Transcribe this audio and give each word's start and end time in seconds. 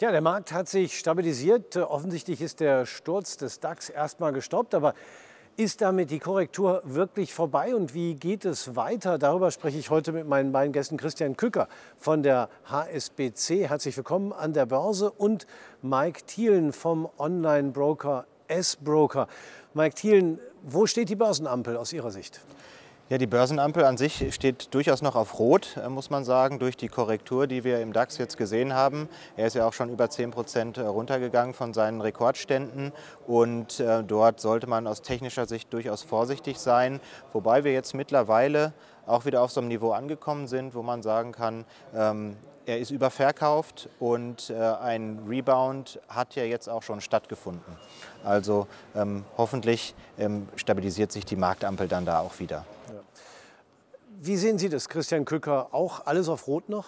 Ja, 0.00 0.12
der 0.12 0.20
Markt 0.20 0.52
hat 0.52 0.68
sich 0.68 0.96
stabilisiert. 0.96 1.76
Offensichtlich 1.76 2.40
ist 2.40 2.60
der 2.60 2.86
Sturz 2.86 3.36
des 3.36 3.58
DAX 3.58 3.90
erstmal 3.90 4.32
gestoppt. 4.32 4.76
Aber 4.76 4.94
ist 5.56 5.80
damit 5.80 6.12
die 6.12 6.20
Korrektur 6.20 6.82
wirklich 6.84 7.34
vorbei 7.34 7.74
und 7.74 7.94
wie 7.94 8.14
geht 8.14 8.44
es 8.44 8.76
weiter? 8.76 9.18
Darüber 9.18 9.50
spreche 9.50 9.76
ich 9.76 9.90
heute 9.90 10.12
mit 10.12 10.28
meinen 10.28 10.52
beiden 10.52 10.72
Gästen 10.72 10.98
Christian 10.98 11.36
Kücker 11.36 11.66
von 11.96 12.22
der 12.22 12.48
HSBC. 12.66 13.68
Herzlich 13.68 13.96
willkommen 13.96 14.32
an 14.32 14.52
der 14.52 14.66
Börse 14.66 15.10
und 15.10 15.48
Mike 15.82 16.20
Thielen 16.26 16.72
vom 16.72 17.08
Online-Broker 17.18 18.24
S-Broker. 18.46 19.26
Mike 19.74 19.96
Thielen, 19.96 20.38
wo 20.62 20.86
steht 20.86 21.08
die 21.08 21.16
Börsenampel 21.16 21.76
aus 21.76 21.92
Ihrer 21.92 22.12
Sicht? 22.12 22.40
Ja, 23.10 23.16
die 23.16 23.26
Börsenampel 23.26 23.86
an 23.86 23.96
sich 23.96 24.34
steht 24.34 24.74
durchaus 24.74 25.00
noch 25.00 25.16
auf 25.16 25.38
Rot, 25.38 25.78
äh, 25.82 25.88
muss 25.88 26.10
man 26.10 26.24
sagen, 26.24 26.58
durch 26.58 26.76
die 26.76 26.88
Korrektur, 26.88 27.46
die 27.46 27.64
wir 27.64 27.80
im 27.80 27.94
DAX 27.94 28.18
jetzt 28.18 28.36
gesehen 28.36 28.74
haben. 28.74 29.08
Er 29.34 29.46
ist 29.46 29.54
ja 29.54 29.66
auch 29.66 29.72
schon 29.72 29.88
über 29.88 30.10
10 30.10 30.30
Prozent 30.30 30.76
äh, 30.76 30.82
runtergegangen 30.82 31.54
von 31.54 31.72
seinen 31.72 32.02
Rekordständen 32.02 32.92
und 33.26 33.80
äh, 33.80 34.04
dort 34.04 34.40
sollte 34.40 34.66
man 34.66 34.86
aus 34.86 35.00
technischer 35.00 35.46
Sicht 35.46 35.72
durchaus 35.72 36.02
vorsichtig 36.02 36.58
sein, 36.58 37.00
wobei 37.32 37.64
wir 37.64 37.72
jetzt 37.72 37.94
mittlerweile 37.94 38.74
auch 39.06 39.24
wieder 39.24 39.40
auf 39.40 39.52
so 39.52 39.60
einem 39.60 39.68
Niveau 39.68 39.92
angekommen 39.92 40.46
sind, 40.46 40.74
wo 40.74 40.82
man 40.82 41.02
sagen 41.02 41.32
kann, 41.32 41.64
ähm, 41.94 42.36
er 42.66 42.78
ist 42.78 42.90
überverkauft 42.90 43.88
und 43.98 44.50
äh, 44.50 44.54
ein 44.54 45.20
Rebound 45.26 45.98
hat 46.10 46.34
ja 46.34 46.44
jetzt 46.44 46.68
auch 46.68 46.82
schon 46.82 47.00
stattgefunden. 47.00 47.74
Also 48.22 48.66
ähm, 48.94 49.24
hoffentlich 49.38 49.94
ähm, 50.18 50.46
stabilisiert 50.56 51.10
sich 51.10 51.24
die 51.24 51.36
Marktampel 51.36 51.88
dann 51.88 52.04
da 52.04 52.20
auch 52.20 52.38
wieder. 52.38 52.66
Wie 54.20 54.36
sehen 54.36 54.58
Sie 54.58 54.68
das, 54.68 54.88
Christian 54.88 55.24
Kücker? 55.24 55.68
Auch 55.70 56.04
alles 56.06 56.28
auf 56.28 56.48
Rot 56.48 56.68
noch? 56.68 56.86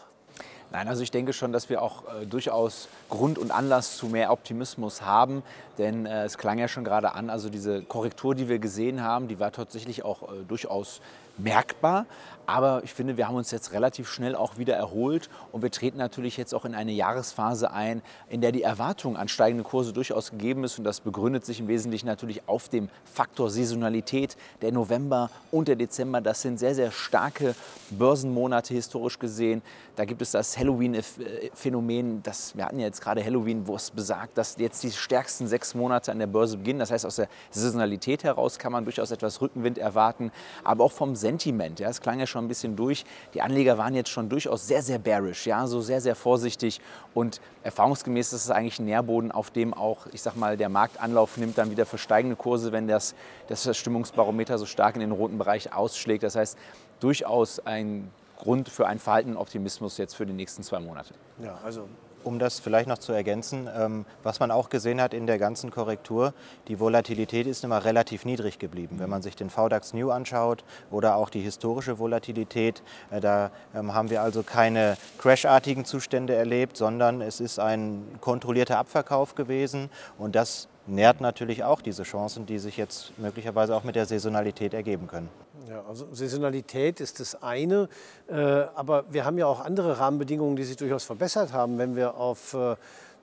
Nein, 0.72 0.88
also 0.88 1.04
ich 1.04 1.12
denke 1.12 1.32
schon, 1.32 1.52
dass 1.52 1.68
wir 1.68 1.80
auch 1.80 2.02
äh, 2.02 2.26
durchaus 2.26 2.88
Grund 3.08 3.38
und 3.38 3.52
Anlass 3.52 3.96
zu 3.96 4.06
mehr 4.06 4.32
Optimismus 4.32 5.02
haben. 5.02 5.44
Denn 5.78 6.06
äh, 6.06 6.24
es 6.24 6.38
klang 6.38 6.58
ja 6.58 6.66
schon 6.66 6.82
gerade 6.82 7.14
an, 7.14 7.30
also 7.30 7.48
diese 7.48 7.82
Korrektur, 7.82 8.34
die 8.34 8.48
wir 8.48 8.58
gesehen 8.58 9.04
haben, 9.04 9.28
die 9.28 9.38
war 9.38 9.52
tatsächlich 9.52 10.04
auch 10.04 10.24
äh, 10.24 10.42
durchaus 10.48 11.00
merkbar. 11.42 12.06
Aber 12.50 12.82
ich 12.82 12.92
finde, 12.92 13.16
wir 13.16 13.28
haben 13.28 13.36
uns 13.36 13.52
jetzt 13.52 13.72
relativ 13.72 14.10
schnell 14.10 14.34
auch 14.34 14.58
wieder 14.58 14.74
erholt 14.74 15.30
und 15.52 15.62
wir 15.62 15.70
treten 15.70 15.98
natürlich 15.98 16.36
jetzt 16.36 16.52
auch 16.52 16.64
in 16.64 16.74
eine 16.74 16.90
Jahresphase 16.90 17.70
ein, 17.70 18.02
in 18.28 18.40
der 18.40 18.50
die 18.50 18.64
Erwartung 18.64 19.16
an 19.16 19.28
steigende 19.28 19.62
Kurse 19.62 19.92
durchaus 19.92 20.32
gegeben 20.32 20.64
ist. 20.64 20.76
Und 20.76 20.82
das 20.82 20.98
begründet 20.98 21.46
sich 21.46 21.60
im 21.60 21.68
Wesentlichen 21.68 22.06
natürlich 22.06 22.48
auf 22.48 22.68
dem 22.68 22.88
Faktor 23.04 23.50
Saisonalität. 23.50 24.36
Der 24.62 24.72
November 24.72 25.30
und 25.52 25.68
der 25.68 25.76
Dezember, 25.76 26.20
das 26.20 26.42
sind 26.42 26.58
sehr, 26.58 26.74
sehr 26.74 26.90
starke 26.90 27.54
Börsenmonate 27.90 28.74
historisch 28.74 29.20
gesehen. 29.20 29.62
Da 29.94 30.04
gibt 30.04 30.20
es 30.20 30.32
das 30.32 30.58
Halloween-Phänomen. 30.58 32.22
wir 32.54 32.64
hatten 32.64 32.80
ja 32.80 32.86
jetzt 32.86 33.00
gerade 33.00 33.24
Halloween, 33.24 33.66
wo 33.68 33.76
es 33.76 33.92
besagt, 33.92 34.38
dass 34.38 34.56
jetzt 34.58 34.82
die 34.82 34.90
stärksten 34.90 35.46
sechs 35.46 35.76
Monate 35.76 36.10
an 36.10 36.18
der 36.18 36.26
Börse 36.26 36.56
beginnen. 36.56 36.80
Das 36.80 36.90
heißt, 36.90 37.06
aus 37.06 37.16
der 37.16 37.28
Saisonalität 37.50 38.24
heraus 38.24 38.58
kann 38.58 38.72
man 38.72 38.84
durchaus 38.84 39.12
etwas 39.12 39.40
Rückenwind 39.40 39.78
erwarten. 39.78 40.32
Aber 40.64 40.82
auch 40.82 40.92
vom 40.92 41.14
Sentiment. 41.30 41.78
Ja, 41.78 41.88
es 41.88 42.00
klang 42.00 42.18
ja 42.18 42.26
schon 42.26 42.44
ein 42.44 42.48
bisschen 42.48 42.74
durch. 42.74 43.04
Die 43.34 43.42
Anleger 43.42 43.78
waren 43.78 43.94
jetzt 43.94 44.10
schon 44.10 44.28
durchaus 44.28 44.66
sehr, 44.66 44.82
sehr 44.82 44.98
bearish, 44.98 45.46
ja, 45.46 45.66
so 45.68 45.80
sehr, 45.80 46.00
sehr 46.00 46.16
vorsichtig. 46.16 46.80
Und 47.14 47.40
erfahrungsgemäß 47.62 48.32
ist 48.32 48.44
es 48.44 48.50
eigentlich 48.50 48.80
ein 48.80 48.86
Nährboden, 48.86 49.30
auf 49.30 49.52
dem 49.52 49.72
auch, 49.72 50.06
ich 50.12 50.22
sag 50.22 50.34
mal, 50.34 50.56
der 50.56 50.68
Markt 50.68 51.00
Anlauf 51.00 51.36
nimmt 51.36 51.56
dann 51.56 51.70
wieder 51.70 51.86
für 51.86 51.98
steigende 51.98 52.34
Kurse, 52.34 52.72
wenn 52.72 52.88
das, 52.88 53.14
das 53.46 53.76
Stimmungsbarometer 53.76 54.58
so 54.58 54.66
stark 54.66 54.96
in 54.96 55.00
den 55.00 55.12
roten 55.12 55.38
Bereich 55.38 55.72
ausschlägt. 55.72 56.24
Das 56.24 56.34
heißt, 56.34 56.58
durchaus 56.98 57.60
ein 57.64 58.10
Grund 58.36 58.68
für 58.68 58.88
einen 58.88 58.98
verhaltenen 58.98 59.36
Optimismus 59.36 59.98
jetzt 59.98 60.14
für 60.14 60.26
die 60.26 60.32
nächsten 60.32 60.64
zwei 60.64 60.80
Monate. 60.80 61.14
Ja, 61.38 61.60
also 61.64 61.88
um 62.24 62.38
das 62.38 62.60
vielleicht 62.60 62.88
noch 62.88 62.98
zu 62.98 63.12
ergänzen, 63.12 63.68
ähm, 63.76 64.04
was 64.22 64.40
man 64.40 64.50
auch 64.50 64.70
gesehen 64.70 65.00
hat 65.00 65.14
in 65.14 65.26
der 65.26 65.38
ganzen 65.38 65.70
Korrektur, 65.70 66.34
die 66.68 66.80
Volatilität 66.80 67.46
ist 67.46 67.64
immer 67.64 67.84
relativ 67.84 68.24
niedrig 68.24 68.58
geblieben. 68.58 68.96
Wenn 68.98 69.10
man 69.10 69.22
sich 69.22 69.36
den 69.36 69.50
VDAX 69.50 69.92
New 69.94 70.10
anschaut 70.10 70.64
oder 70.90 71.16
auch 71.16 71.30
die 71.30 71.40
historische 71.40 71.98
Volatilität, 71.98 72.82
äh, 73.10 73.20
da 73.20 73.50
ähm, 73.74 73.94
haben 73.94 74.10
wir 74.10 74.22
also 74.22 74.42
keine 74.42 74.96
crashartigen 75.18 75.84
Zustände 75.84 76.34
erlebt, 76.34 76.76
sondern 76.76 77.20
es 77.20 77.40
ist 77.40 77.58
ein 77.58 78.04
kontrollierter 78.20 78.78
Abverkauf 78.78 79.34
gewesen 79.34 79.90
und 80.18 80.34
das 80.34 80.68
nährt 80.90 81.20
natürlich 81.20 81.64
auch 81.64 81.80
diese 81.80 82.02
Chancen, 82.02 82.46
die 82.46 82.58
sich 82.58 82.76
jetzt 82.76 83.18
möglicherweise 83.18 83.74
auch 83.74 83.84
mit 83.84 83.96
der 83.96 84.06
Saisonalität 84.06 84.74
ergeben 84.74 85.06
können. 85.06 85.28
Ja, 85.68 85.84
also 85.88 86.08
Saisonalität 86.12 87.00
ist 87.00 87.20
das 87.20 87.42
eine, 87.42 87.88
äh, 88.28 88.34
aber 88.34 89.04
wir 89.10 89.24
haben 89.24 89.38
ja 89.38 89.46
auch 89.46 89.60
andere 89.60 89.98
Rahmenbedingungen, 89.98 90.56
die 90.56 90.64
sich 90.64 90.76
durchaus 90.76 91.04
verbessert 91.04 91.52
haben. 91.52 91.78
Wenn 91.78 91.96
wir 91.96 92.16
auf 92.16 92.54
äh, 92.54 92.76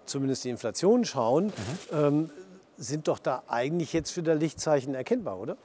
zumindest 0.05 0.43
die 0.45 0.49
Inflation 0.49 1.05
schauen, 1.05 1.47
mhm. 1.47 1.51
ähm, 1.91 2.29
sind 2.77 3.07
doch 3.07 3.19
da 3.19 3.43
eigentlich 3.47 3.93
jetzt 3.93 4.15
wieder 4.17 4.35
Lichtzeichen 4.35 4.95
erkennbar, 4.95 5.39
oder? 5.39 5.57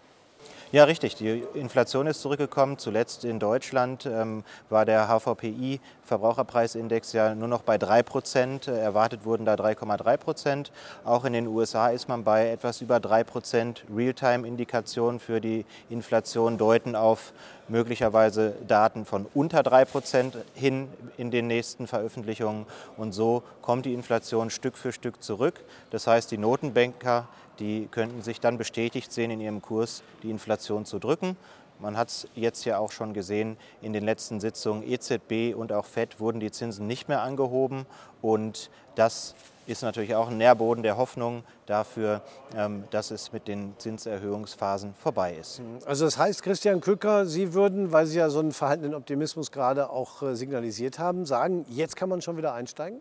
Ja, 0.72 0.84
richtig. 0.84 1.16
Die 1.16 1.44
Inflation 1.52 2.06
ist 2.06 2.22
zurückgekommen. 2.22 2.78
Zuletzt 2.78 3.26
in 3.26 3.38
Deutschland 3.38 4.06
ähm, 4.06 4.42
war 4.70 4.86
der 4.86 5.06
HVPI 5.06 5.80
Verbraucherpreisindex 6.02 7.12
ja 7.12 7.34
nur 7.34 7.48
noch 7.48 7.60
bei 7.60 7.76
3 7.76 8.02
Prozent. 8.02 8.68
Erwartet 8.68 9.26
wurden 9.26 9.44
da 9.44 9.52
3,3 9.52 10.16
Prozent. 10.16 10.72
Auch 11.04 11.26
in 11.26 11.34
den 11.34 11.46
USA 11.46 11.88
ist 11.88 12.08
man 12.08 12.24
bei 12.24 12.48
etwas 12.48 12.80
über 12.80 13.00
3 13.00 13.22
Prozent. 13.22 13.84
Realtime-Indikationen 13.94 15.20
für 15.20 15.42
die 15.42 15.66
Inflation 15.90 16.56
deuten 16.56 16.96
auf 16.96 17.34
möglicherweise 17.68 18.54
Daten 18.66 19.04
von 19.04 19.26
unter 19.34 19.62
3 19.62 19.84
Prozent 19.84 20.38
hin 20.54 20.88
in 21.18 21.30
den 21.30 21.48
nächsten 21.48 21.86
Veröffentlichungen. 21.86 22.64
Und 22.96 23.12
so 23.12 23.42
kommt 23.60 23.84
die 23.84 23.92
Inflation 23.92 24.48
Stück 24.48 24.78
für 24.78 24.92
Stück 24.92 25.22
zurück. 25.22 25.60
Das 25.90 26.06
heißt, 26.06 26.30
die 26.30 26.38
Notenbanker 26.38 27.28
die 27.58 27.88
könnten 27.90 28.22
sich 28.22 28.40
dann 28.40 28.58
bestätigt 28.58 29.12
sehen 29.12 29.30
in 29.30 29.40
ihrem 29.40 29.62
Kurs, 29.62 30.02
die 30.22 30.30
Inflation 30.30 30.61
zu 30.62 30.98
drücken. 30.98 31.36
Man 31.78 31.96
hat 31.96 32.08
es 32.08 32.28
jetzt 32.36 32.64
ja 32.64 32.78
auch 32.78 32.92
schon 32.92 33.12
gesehen, 33.12 33.56
in 33.80 33.92
den 33.92 34.04
letzten 34.04 34.38
Sitzungen 34.38 34.88
EZB 34.88 35.54
und 35.56 35.72
auch 35.72 35.84
FED 35.84 36.20
wurden 36.20 36.38
die 36.38 36.52
Zinsen 36.52 36.86
nicht 36.86 37.08
mehr 37.08 37.22
angehoben. 37.22 37.86
Und 38.20 38.70
das 38.94 39.34
ist 39.66 39.82
natürlich 39.82 40.14
auch 40.14 40.28
ein 40.28 40.38
Nährboden 40.38 40.82
der 40.82 40.96
Hoffnung 40.96 41.44
dafür, 41.66 42.20
ähm, 42.56 42.84
dass 42.90 43.10
es 43.10 43.32
mit 43.32 43.48
den 43.48 43.74
Zinserhöhungsphasen 43.78 44.94
vorbei 44.94 45.34
ist. 45.34 45.60
Also 45.84 46.04
das 46.04 46.18
heißt, 46.18 46.42
Christian 46.42 46.80
Kücker, 46.80 47.26
Sie 47.26 47.54
würden, 47.54 47.92
weil 47.92 48.06
Sie 48.06 48.18
ja 48.18 48.30
so 48.30 48.40
einen 48.40 48.52
verhaltenen 48.52 48.94
Optimismus 48.94 49.50
gerade 49.50 49.90
auch 49.90 50.22
äh, 50.22 50.36
signalisiert 50.36 50.98
haben, 50.98 51.26
sagen, 51.26 51.64
jetzt 51.68 51.96
kann 51.96 52.08
man 52.08 52.22
schon 52.22 52.36
wieder 52.36 52.54
einsteigen? 52.54 53.00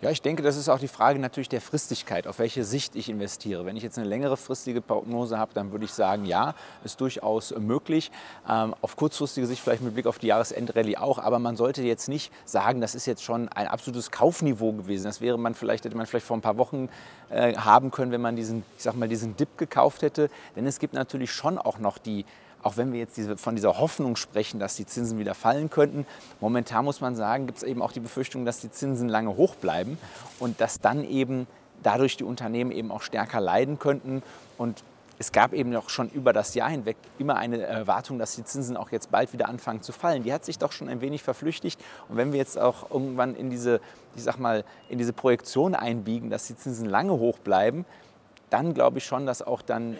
Ja, 0.00 0.10
ich 0.10 0.22
denke, 0.22 0.44
das 0.44 0.56
ist 0.56 0.68
auch 0.68 0.78
die 0.78 0.86
Frage 0.86 1.18
natürlich 1.18 1.48
der 1.48 1.60
Fristigkeit, 1.60 2.28
auf 2.28 2.38
welche 2.38 2.62
Sicht 2.62 2.94
ich 2.94 3.08
investiere. 3.08 3.66
Wenn 3.66 3.76
ich 3.76 3.82
jetzt 3.82 3.98
eine 3.98 4.06
längere 4.06 4.36
fristige 4.36 4.80
Prognose 4.80 5.38
habe, 5.40 5.52
dann 5.54 5.72
würde 5.72 5.86
ich 5.86 5.90
sagen, 5.90 6.24
ja, 6.24 6.54
ist 6.84 7.00
durchaus 7.00 7.52
möglich. 7.58 8.12
Ähm, 8.48 8.76
auf 8.80 8.94
kurzfristige 8.94 9.48
Sicht 9.48 9.60
vielleicht 9.60 9.82
mit 9.82 9.94
Blick 9.94 10.06
auf 10.06 10.20
die 10.20 10.28
Jahresendrallye 10.28 10.98
auch, 10.98 11.18
aber 11.18 11.40
man 11.40 11.56
sollte 11.56 11.82
jetzt 11.82 12.08
nicht 12.08 12.32
sagen, 12.44 12.80
das 12.80 12.94
ist 12.94 13.06
jetzt 13.06 13.24
schon 13.24 13.48
ein 13.48 13.66
absolutes 13.66 14.12
Kaufniveau 14.12 14.70
gewesen. 14.70 15.02
Das 15.02 15.20
wäre 15.20 15.36
man 15.36 15.54
vielleicht, 15.54 15.84
hätte 15.84 15.96
man 15.96 16.06
vielleicht 16.06 16.26
vor 16.26 16.36
ein 16.36 16.42
paar 16.42 16.58
Wochen 16.58 16.88
äh, 17.30 17.56
haben 17.56 17.90
können, 17.90 18.12
wenn 18.12 18.20
man 18.20 18.36
diesen, 18.36 18.62
ich 18.76 18.84
sag 18.84 18.94
mal, 18.94 19.08
diesen 19.08 19.36
Dip 19.36 19.58
gekauft 19.58 20.02
hätte. 20.02 20.30
Denn 20.54 20.64
es 20.68 20.78
gibt 20.78 20.94
natürlich 20.94 21.32
schon 21.32 21.58
auch 21.58 21.80
noch 21.80 21.98
die 21.98 22.24
auch 22.62 22.76
wenn 22.76 22.92
wir 22.92 22.98
jetzt 22.98 23.16
diese, 23.16 23.36
von 23.36 23.54
dieser 23.54 23.78
Hoffnung 23.78 24.16
sprechen, 24.16 24.58
dass 24.58 24.76
die 24.76 24.86
Zinsen 24.86 25.18
wieder 25.18 25.34
fallen 25.34 25.70
könnten, 25.70 26.06
momentan 26.40 26.84
muss 26.84 27.00
man 27.00 27.14
sagen, 27.14 27.46
gibt 27.46 27.58
es 27.58 27.64
eben 27.64 27.82
auch 27.82 27.92
die 27.92 28.00
Befürchtung, 28.00 28.44
dass 28.44 28.60
die 28.60 28.70
Zinsen 28.70 29.08
lange 29.08 29.36
hoch 29.36 29.54
bleiben 29.56 29.98
und 30.38 30.60
dass 30.60 30.80
dann 30.80 31.04
eben 31.04 31.46
dadurch 31.82 32.16
die 32.16 32.24
Unternehmen 32.24 32.72
eben 32.72 32.90
auch 32.90 33.02
stärker 33.02 33.40
leiden 33.40 33.78
könnten. 33.78 34.22
Und 34.56 34.82
es 35.18 35.32
gab 35.32 35.52
eben 35.52 35.74
auch 35.76 35.88
schon 35.88 36.08
über 36.10 36.32
das 36.32 36.54
Jahr 36.54 36.70
hinweg 36.70 36.96
immer 37.18 37.36
eine 37.36 37.60
Erwartung, 37.62 38.18
dass 38.18 38.36
die 38.36 38.44
Zinsen 38.44 38.76
auch 38.76 38.90
jetzt 38.90 39.10
bald 39.10 39.32
wieder 39.32 39.48
anfangen 39.48 39.82
zu 39.82 39.92
fallen. 39.92 40.22
Die 40.22 40.32
hat 40.32 40.44
sich 40.44 40.58
doch 40.58 40.72
schon 40.72 40.88
ein 40.88 41.00
wenig 41.00 41.22
verflüchtigt. 41.22 41.80
Und 42.08 42.16
wenn 42.16 42.32
wir 42.32 42.38
jetzt 42.38 42.58
auch 42.58 42.90
irgendwann 42.90 43.34
in 43.34 43.50
diese, 43.50 43.80
ich 44.14 44.22
sag 44.22 44.38
mal, 44.38 44.64
in 44.88 44.98
diese 44.98 45.12
Projektion 45.12 45.74
einbiegen, 45.74 46.30
dass 46.30 46.46
die 46.46 46.56
Zinsen 46.56 46.86
lange 46.86 47.12
hoch 47.12 47.38
bleiben, 47.38 47.84
dann 48.50 48.74
glaube 48.74 48.98
ich 48.98 49.04
schon, 49.04 49.26
dass 49.26 49.42
auch 49.42 49.62
dann 49.62 49.96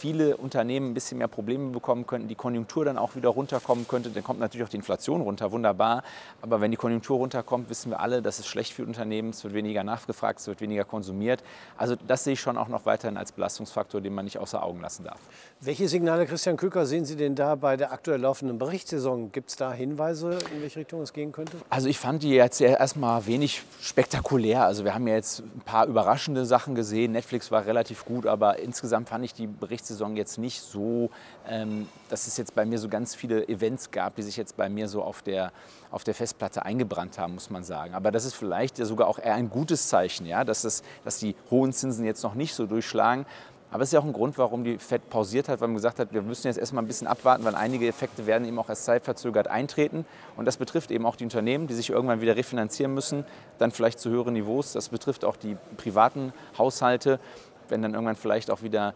viele 0.00 0.38
Unternehmen 0.38 0.90
ein 0.90 0.94
bisschen 0.94 1.18
mehr 1.18 1.28
Probleme 1.28 1.72
bekommen 1.72 2.06
könnten, 2.06 2.26
die 2.26 2.34
Konjunktur 2.34 2.86
dann 2.86 2.96
auch 2.96 3.16
wieder 3.16 3.28
runterkommen 3.28 3.86
könnte. 3.86 4.08
Dann 4.08 4.24
kommt 4.24 4.40
natürlich 4.40 4.64
auch 4.64 4.70
die 4.70 4.78
Inflation 4.78 5.20
runter, 5.20 5.52
wunderbar. 5.52 6.02
Aber 6.40 6.62
wenn 6.62 6.70
die 6.70 6.78
Konjunktur 6.78 7.18
runterkommt, 7.18 7.68
wissen 7.68 7.90
wir 7.90 8.00
alle, 8.00 8.22
das 8.22 8.38
ist 8.38 8.46
schlecht 8.46 8.72
für 8.72 8.82
Unternehmen, 8.82 9.30
es 9.30 9.44
wird 9.44 9.52
weniger 9.52 9.84
nachgefragt, 9.84 10.40
es 10.40 10.46
wird 10.46 10.62
weniger 10.62 10.84
konsumiert. 10.84 11.42
Also 11.76 11.96
das 12.08 12.24
sehe 12.24 12.32
ich 12.32 12.40
schon 12.40 12.56
auch 12.56 12.68
noch 12.68 12.86
weiterhin 12.86 13.18
als 13.18 13.32
Belastungsfaktor, 13.32 14.00
den 14.00 14.14
man 14.14 14.24
nicht 14.24 14.38
außer 14.38 14.62
Augen 14.62 14.80
lassen 14.80 15.04
darf. 15.04 15.20
Welche 15.60 15.86
Signale, 15.86 16.24
Christian 16.24 16.56
Kücker, 16.56 16.86
sehen 16.86 17.04
Sie 17.04 17.16
denn 17.16 17.34
da 17.34 17.54
bei 17.54 17.76
der 17.76 17.92
aktuell 17.92 18.20
laufenden 18.20 18.58
Berichtssaison? 18.58 19.30
Gibt 19.32 19.50
es 19.50 19.56
da 19.56 19.70
Hinweise, 19.70 20.38
in 20.54 20.62
welche 20.62 20.80
Richtung 20.80 21.02
es 21.02 21.12
gehen 21.12 21.32
könnte? 21.32 21.58
Also 21.68 21.88
ich 21.88 21.98
fand 21.98 22.22
die 22.22 22.30
jetzt 22.30 22.58
erstmal 22.62 23.26
wenig 23.26 23.62
spektakulär. 23.82 24.64
Also 24.64 24.84
wir 24.84 24.94
haben 24.94 25.06
ja 25.06 25.16
jetzt 25.16 25.40
ein 25.40 25.60
paar 25.62 25.86
überraschende 25.86 26.46
Sachen 26.46 26.74
gesehen. 26.74 27.12
Netflix 27.12 27.50
war 27.50 27.66
relativ 27.66 28.06
gut, 28.06 28.24
aber 28.24 28.58
insgesamt 28.60 29.10
fand 29.10 29.26
ich 29.26 29.34
die 29.34 29.46
Berichtssaison 29.46 29.89
Berichtssaison 29.90 30.16
jetzt 30.16 30.38
nicht 30.38 30.60
so, 30.60 31.10
ähm, 31.48 31.88
dass 32.08 32.26
es 32.26 32.36
jetzt 32.36 32.54
bei 32.54 32.64
mir 32.64 32.78
so 32.78 32.88
ganz 32.88 33.14
viele 33.14 33.48
Events 33.48 33.90
gab, 33.90 34.16
die 34.16 34.22
sich 34.22 34.36
jetzt 34.36 34.56
bei 34.56 34.68
mir 34.68 34.88
so 34.88 35.02
auf 35.02 35.22
der, 35.22 35.52
auf 35.90 36.04
der 36.04 36.14
Festplatte 36.14 36.64
eingebrannt 36.64 37.18
haben, 37.18 37.34
muss 37.34 37.50
man 37.50 37.64
sagen. 37.64 37.94
Aber 37.94 38.10
das 38.10 38.24
ist 38.24 38.34
vielleicht 38.34 38.76
sogar 38.76 39.08
auch 39.08 39.18
eher 39.18 39.34
ein 39.34 39.50
gutes 39.50 39.88
Zeichen, 39.88 40.26
ja, 40.26 40.44
dass, 40.44 40.64
es, 40.64 40.82
dass 41.04 41.18
die 41.18 41.34
hohen 41.50 41.72
Zinsen 41.72 42.04
jetzt 42.04 42.22
noch 42.22 42.34
nicht 42.34 42.54
so 42.54 42.66
durchschlagen. 42.66 43.26
Aber 43.72 43.84
es 43.84 43.90
ist 43.90 43.92
ja 43.92 44.00
auch 44.00 44.04
ein 44.04 44.12
Grund, 44.12 44.36
warum 44.36 44.64
die 44.64 44.78
FED 44.78 45.10
pausiert 45.10 45.48
hat, 45.48 45.60
weil 45.60 45.68
man 45.68 45.76
gesagt 45.76 46.00
hat, 46.00 46.12
wir 46.12 46.22
müssen 46.22 46.48
jetzt 46.48 46.58
erstmal 46.58 46.82
ein 46.82 46.88
bisschen 46.88 47.06
abwarten, 47.06 47.44
weil 47.44 47.54
einige 47.54 47.86
Effekte 47.86 48.26
werden 48.26 48.44
eben 48.44 48.58
auch 48.58 48.68
erst 48.68 48.84
zeitverzögert 48.84 49.46
eintreten. 49.46 50.04
Und 50.36 50.46
das 50.46 50.56
betrifft 50.56 50.90
eben 50.90 51.06
auch 51.06 51.14
die 51.14 51.22
Unternehmen, 51.22 51.68
die 51.68 51.74
sich 51.74 51.90
irgendwann 51.90 52.20
wieder 52.20 52.34
refinanzieren 52.34 52.92
müssen, 52.92 53.24
dann 53.58 53.70
vielleicht 53.70 54.00
zu 54.00 54.10
höheren 54.10 54.32
Niveaus. 54.32 54.72
Das 54.72 54.88
betrifft 54.88 55.24
auch 55.24 55.36
die 55.36 55.56
privaten 55.76 56.32
Haushalte, 56.58 57.20
wenn 57.68 57.82
dann 57.82 57.94
irgendwann 57.94 58.16
vielleicht 58.16 58.50
auch 58.50 58.62
wieder 58.62 58.94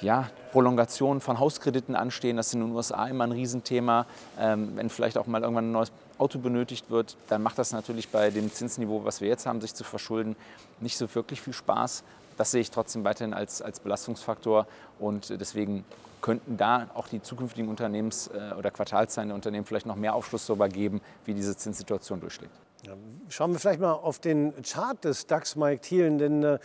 ja, 0.00 0.30
Prolongationen 0.52 1.20
von 1.20 1.38
Hauskrediten 1.38 1.96
anstehen. 1.96 2.36
Das 2.36 2.48
ist 2.48 2.54
in 2.54 2.60
den 2.60 2.72
USA 2.72 3.06
immer 3.06 3.24
ein 3.24 3.32
Riesenthema. 3.32 4.06
Ähm, 4.38 4.72
wenn 4.76 4.90
vielleicht 4.90 5.18
auch 5.18 5.26
mal 5.26 5.42
irgendwann 5.42 5.70
ein 5.70 5.72
neues 5.72 5.92
Auto 6.18 6.38
benötigt 6.38 6.90
wird, 6.90 7.16
dann 7.28 7.42
macht 7.42 7.58
das 7.58 7.72
natürlich 7.72 8.08
bei 8.08 8.30
dem 8.30 8.52
Zinsniveau, 8.52 9.04
was 9.04 9.20
wir 9.20 9.28
jetzt 9.28 9.46
haben, 9.46 9.60
sich 9.60 9.74
zu 9.74 9.84
verschulden, 9.84 10.36
nicht 10.80 10.96
so 10.96 11.12
wirklich 11.14 11.40
viel 11.40 11.52
Spaß 11.52 12.04
das 12.38 12.52
sehe 12.52 12.60
ich 12.60 12.70
trotzdem 12.70 13.04
weiterhin 13.04 13.34
als, 13.34 13.60
als 13.60 13.80
Belastungsfaktor 13.80 14.66
und 14.98 15.28
deswegen 15.40 15.84
könnten 16.22 16.56
da 16.56 16.88
auch 16.94 17.08
die 17.08 17.20
zukünftigen 17.20 17.68
Unternehmens- 17.68 18.28
äh, 18.28 18.54
oder 18.54 18.70
Quartalszahlen 18.70 19.28
der 19.28 19.34
Unternehmen 19.34 19.66
vielleicht 19.66 19.86
noch 19.86 19.96
mehr 19.96 20.14
Aufschluss 20.14 20.46
darüber 20.46 20.68
geben, 20.68 21.00
wie 21.24 21.34
diese 21.34 21.56
Zinssituation 21.56 22.20
durchschlägt. 22.20 22.52
Ja, 22.84 22.94
schauen 23.28 23.52
wir 23.52 23.58
vielleicht 23.58 23.80
mal 23.80 23.92
auf 23.92 24.18
den 24.18 24.54
Chart 24.62 25.04
des 25.04 25.26
DAX, 25.26 25.56
Mike 25.56 25.82
Thielen, 25.82 26.18
denn 26.18 26.42
äh, 26.42 26.58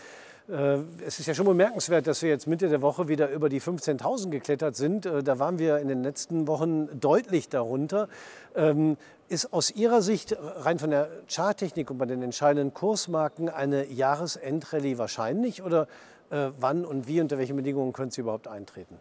es 0.47 1.19
ist 1.19 1.25
ja 1.25 1.33
schon 1.33 1.45
bemerkenswert, 1.45 2.05
dass 2.05 2.21
wir 2.21 2.29
jetzt 2.29 2.47
Mitte 2.47 2.67
der 2.67 2.81
Woche 2.81 3.07
wieder 3.07 3.29
über 3.29 3.47
die 3.47 3.61
15.000 3.61 4.29
geklettert 4.29 4.75
sind. 4.75 5.05
Äh, 5.05 5.23
da 5.23 5.39
waren 5.39 5.57
wir 5.59 5.77
in 5.77 5.87
den 5.87 6.03
letzten 6.03 6.47
Wochen 6.47 6.89
deutlich 6.99 7.49
darunter. 7.49 8.09
Ähm, 8.55 8.97
ist 9.29 9.53
aus 9.53 9.71
Ihrer 9.71 10.01
Sicht 10.01 10.35
rein 10.39 10.79
von 10.79 10.89
der 10.89 11.09
Charttechnik 11.27 11.89
und 11.89 11.97
bei 11.97 12.05
den 12.05 12.21
entscheidenden 12.21 12.73
Kursmarken 12.73 13.49
eine 13.49 13.85
Jahresendrallye 13.87 14.97
wahrscheinlich 14.97 15.63
oder 15.63 15.87
äh, 16.29 16.49
wann 16.59 16.85
und 16.85 17.07
wie 17.07 17.21
unter 17.21 17.37
welchen 17.37 17.55
Bedingungen 17.55 17.93
könnte 17.93 18.15
sie 18.15 18.21
überhaupt 18.21 18.47
eintreten? 18.47 18.97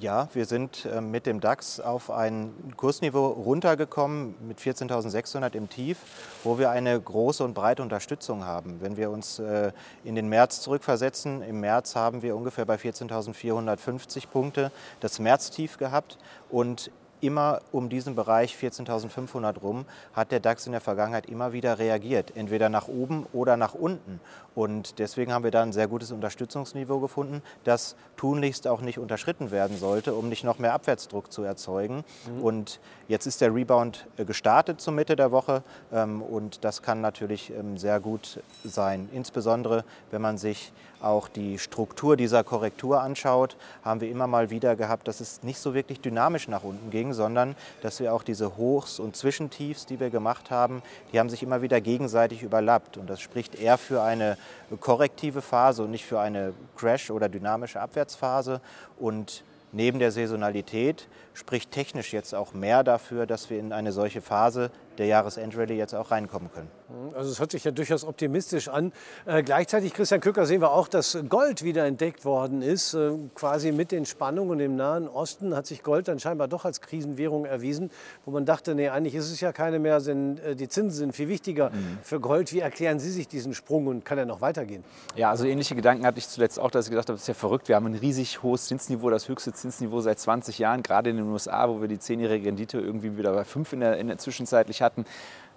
Ja, 0.00 0.28
wir 0.32 0.46
sind 0.46 0.86
äh, 0.86 1.00
mit 1.00 1.26
dem 1.26 1.40
DAX 1.40 1.80
auf 1.80 2.10
ein 2.10 2.52
Kursniveau 2.76 3.26
runtergekommen 3.26 4.34
mit 4.46 4.58
14.600 4.58 5.54
im 5.54 5.68
Tief, 5.68 5.98
wo 6.44 6.58
wir 6.58 6.70
eine 6.70 6.98
große 6.98 7.44
und 7.44 7.52
breite 7.52 7.82
Unterstützung 7.82 8.44
haben. 8.44 8.80
Wenn 8.80 8.96
wir 8.96 9.10
uns 9.10 9.38
äh, 9.38 9.72
in 10.02 10.14
den 10.14 10.28
März 10.28 10.62
zurückversetzen, 10.62 11.42
im 11.42 11.60
März 11.60 11.94
haben 11.94 12.22
wir 12.22 12.36
ungefähr 12.36 12.64
bei 12.64 12.76
14.450 12.76 14.28
Punkte 14.28 14.72
das 15.00 15.18
Märztief 15.18 15.76
gehabt 15.76 16.16
und 16.50 16.90
immer 17.20 17.60
um 17.72 17.88
diesen 17.88 18.14
Bereich 18.14 18.54
14.500 18.54 19.60
rum 19.60 19.84
hat 20.14 20.32
der 20.32 20.40
DAX 20.40 20.66
in 20.66 20.72
der 20.72 20.80
Vergangenheit 20.80 21.26
immer 21.26 21.52
wieder 21.52 21.78
reagiert, 21.78 22.32
entweder 22.36 22.68
nach 22.68 22.88
oben 22.88 23.26
oder 23.32 23.56
nach 23.56 23.74
unten. 23.74 24.20
Und 24.54 24.98
deswegen 24.98 25.32
haben 25.32 25.44
wir 25.44 25.50
da 25.50 25.62
ein 25.62 25.72
sehr 25.72 25.86
gutes 25.86 26.12
Unterstützungsniveau 26.12 26.98
gefunden, 26.98 27.42
das 27.64 27.94
tunlichst 28.16 28.66
auch 28.66 28.80
nicht 28.80 28.98
unterschritten 28.98 29.50
werden 29.50 29.76
sollte, 29.76 30.14
um 30.14 30.28
nicht 30.30 30.44
noch 30.44 30.58
mehr 30.58 30.72
Abwärtsdruck 30.72 31.30
zu 31.30 31.42
erzeugen. 31.42 32.04
Mhm. 32.26 32.42
Und 32.42 32.80
jetzt 33.08 33.26
ist 33.26 33.40
der 33.42 33.54
Rebound 33.54 34.06
äh, 34.16 34.24
gestartet 34.24 34.80
zur 34.80 34.94
Mitte 34.94 35.14
der 35.14 35.30
Woche 35.30 35.62
ähm, 35.92 36.22
und 36.22 36.64
das 36.64 36.82
kann 36.82 37.02
natürlich 37.02 37.50
ähm, 37.50 37.76
sehr 37.76 38.00
gut 38.00 38.40
sein. 38.64 39.08
Insbesondere, 39.12 39.84
wenn 40.10 40.22
man 40.22 40.38
sich 40.38 40.72
auch 41.06 41.28
die 41.28 41.58
Struktur 41.58 42.16
dieser 42.16 42.44
Korrektur 42.44 43.00
anschaut, 43.00 43.56
haben 43.84 44.00
wir 44.00 44.10
immer 44.10 44.26
mal 44.26 44.50
wieder 44.50 44.76
gehabt, 44.76 45.08
dass 45.08 45.20
es 45.20 45.42
nicht 45.42 45.58
so 45.58 45.74
wirklich 45.74 46.00
dynamisch 46.00 46.48
nach 46.48 46.64
unten 46.64 46.90
ging, 46.90 47.12
sondern 47.12 47.54
dass 47.82 48.00
wir 48.00 48.12
auch 48.12 48.22
diese 48.22 48.56
Hochs 48.56 48.98
und 48.98 49.16
Zwischentiefs, 49.16 49.86
die 49.86 50.00
wir 50.00 50.10
gemacht 50.10 50.50
haben, 50.50 50.82
die 51.12 51.18
haben 51.18 51.30
sich 51.30 51.42
immer 51.42 51.62
wieder 51.62 51.80
gegenseitig 51.80 52.42
überlappt. 52.42 52.96
Und 52.96 53.08
das 53.08 53.20
spricht 53.20 53.54
eher 53.54 53.78
für 53.78 54.02
eine 54.02 54.36
korrektive 54.80 55.42
Phase 55.42 55.84
und 55.84 55.90
nicht 55.90 56.04
für 56.04 56.20
eine 56.20 56.52
Crash- 56.76 57.10
oder 57.10 57.28
dynamische 57.28 57.80
Abwärtsphase. 57.80 58.60
Und 58.98 59.44
neben 59.72 59.98
der 59.98 60.12
Saisonalität 60.12 61.08
spricht 61.34 61.70
technisch 61.70 62.12
jetzt 62.12 62.34
auch 62.34 62.54
mehr 62.54 62.82
dafür, 62.82 63.26
dass 63.26 63.50
wir 63.50 63.58
in 63.58 63.72
eine 63.72 63.92
solche 63.92 64.20
Phase 64.22 64.70
der 64.98 65.06
Jahresendrallye 65.06 65.76
jetzt 65.76 65.94
auch 65.94 66.10
reinkommen 66.10 66.50
können. 66.52 66.70
Also 67.14 67.30
es 67.30 67.40
hört 67.40 67.50
sich 67.50 67.64
ja 67.64 67.70
durchaus 67.70 68.04
optimistisch 68.04 68.68
an. 68.68 68.92
Äh, 69.24 69.42
gleichzeitig, 69.42 69.92
Christian 69.92 70.20
Köcker, 70.20 70.46
sehen 70.46 70.60
wir 70.60 70.72
auch, 70.72 70.88
dass 70.88 71.18
Gold 71.28 71.62
wieder 71.62 71.84
entdeckt 71.86 72.24
worden 72.24 72.62
ist. 72.62 72.94
Äh, 72.94 73.12
quasi 73.34 73.72
mit 73.72 73.92
den 73.92 74.06
Spannungen 74.06 74.60
im 74.60 74.76
Nahen 74.76 75.08
Osten 75.08 75.54
hat 75.54 75.66
sich 75.66 75.82
Gold 75.82 76.08
dann 76.08 76.18
scheinbar 76.18 76.48
doch 76.48 76.64
als 76.64 76.80
Krisenwährung 76.80 77.44
erwiesen, 77.44 77.90
wo 78.24 78.30
man 78.30 78.44
dachte, 78.44 78.74
nee, 78.74 78.88
eigentlich 78.88 79.14
ist 79.14 79.30
es 79.30 79.40
ja 79.40 79.52
keine 79.52 79.78
mehr, 79.78 80.00
denn 80.00 80.38
äh, 80.38 80.54
die 80.54 80.68
Zinsen 80.68 80.96
sind 80.96 81.12
viel 81.14 81.28
wichtiger 81.28 81.70
mhm. 81.70 81.98
für 82.02 82.20
Gold. 82.20 82.52
Wie 82.52 82.60
erklären 82.60 82.98
Sie 82.98 83.10
sich 83.10 83.28
diesen 83.28 83.54
Sprung 83.54 83.86
und 83.86 84.04
kann 84.04 84.18
er 84.18 84.26
noch 84.26 84.40
weitergehen? 84.40 84.84
Ja, 85.16 85.30
also 85.30 85.46
ähnliche 85.46 85.74
Gedanken 85.74 86.06
hatte 86.06 86.18
ich 86.18 86.28
zuletzt 86.28 86.58
auch, 86.58 86.70
dass 86.70 86.86
ich 86.86 86.90
gedacht 86.90 87.08
habe, 87.08 87.16
das 87.16 87.22
ist 87.22 87.28
ja 87.28 87.34
verrückt. 87.34 87.68
Wir 87.68 87.76
haben 87.76 87.86
ein 87.86 87.94
riesig 87.94 88.42
hohes 88.42 88.66
Zinsniveau, 88.66 89.10
das 89.10 89.28
höchste 89.28 89.52
Zinsniveau 89.52 90.00
seit 90.00 90.18
20 90.18 90.58
Jahren, 90.58 90.82
gerade 90.82 91.10
in 91.10 91.16
den 91.16 91.26
USA, 91.28 91.68
wo 91.68 91.80
wir 91.80 91.88
die 91.88 91.98
zehnjährige 91.98 92.46
Rendite 92.46 92.78
irgendwie 92.78 93.16
wieder 93.16 93.32
bei 93.32 93.44
5 93.44 93.72
in 93.72 93.80
der, 93.80 93.96
in 93.98 94.08
der 94.08 94.18
zwischenzeitlich 94.18 94.82
hatten. 94.82 94.85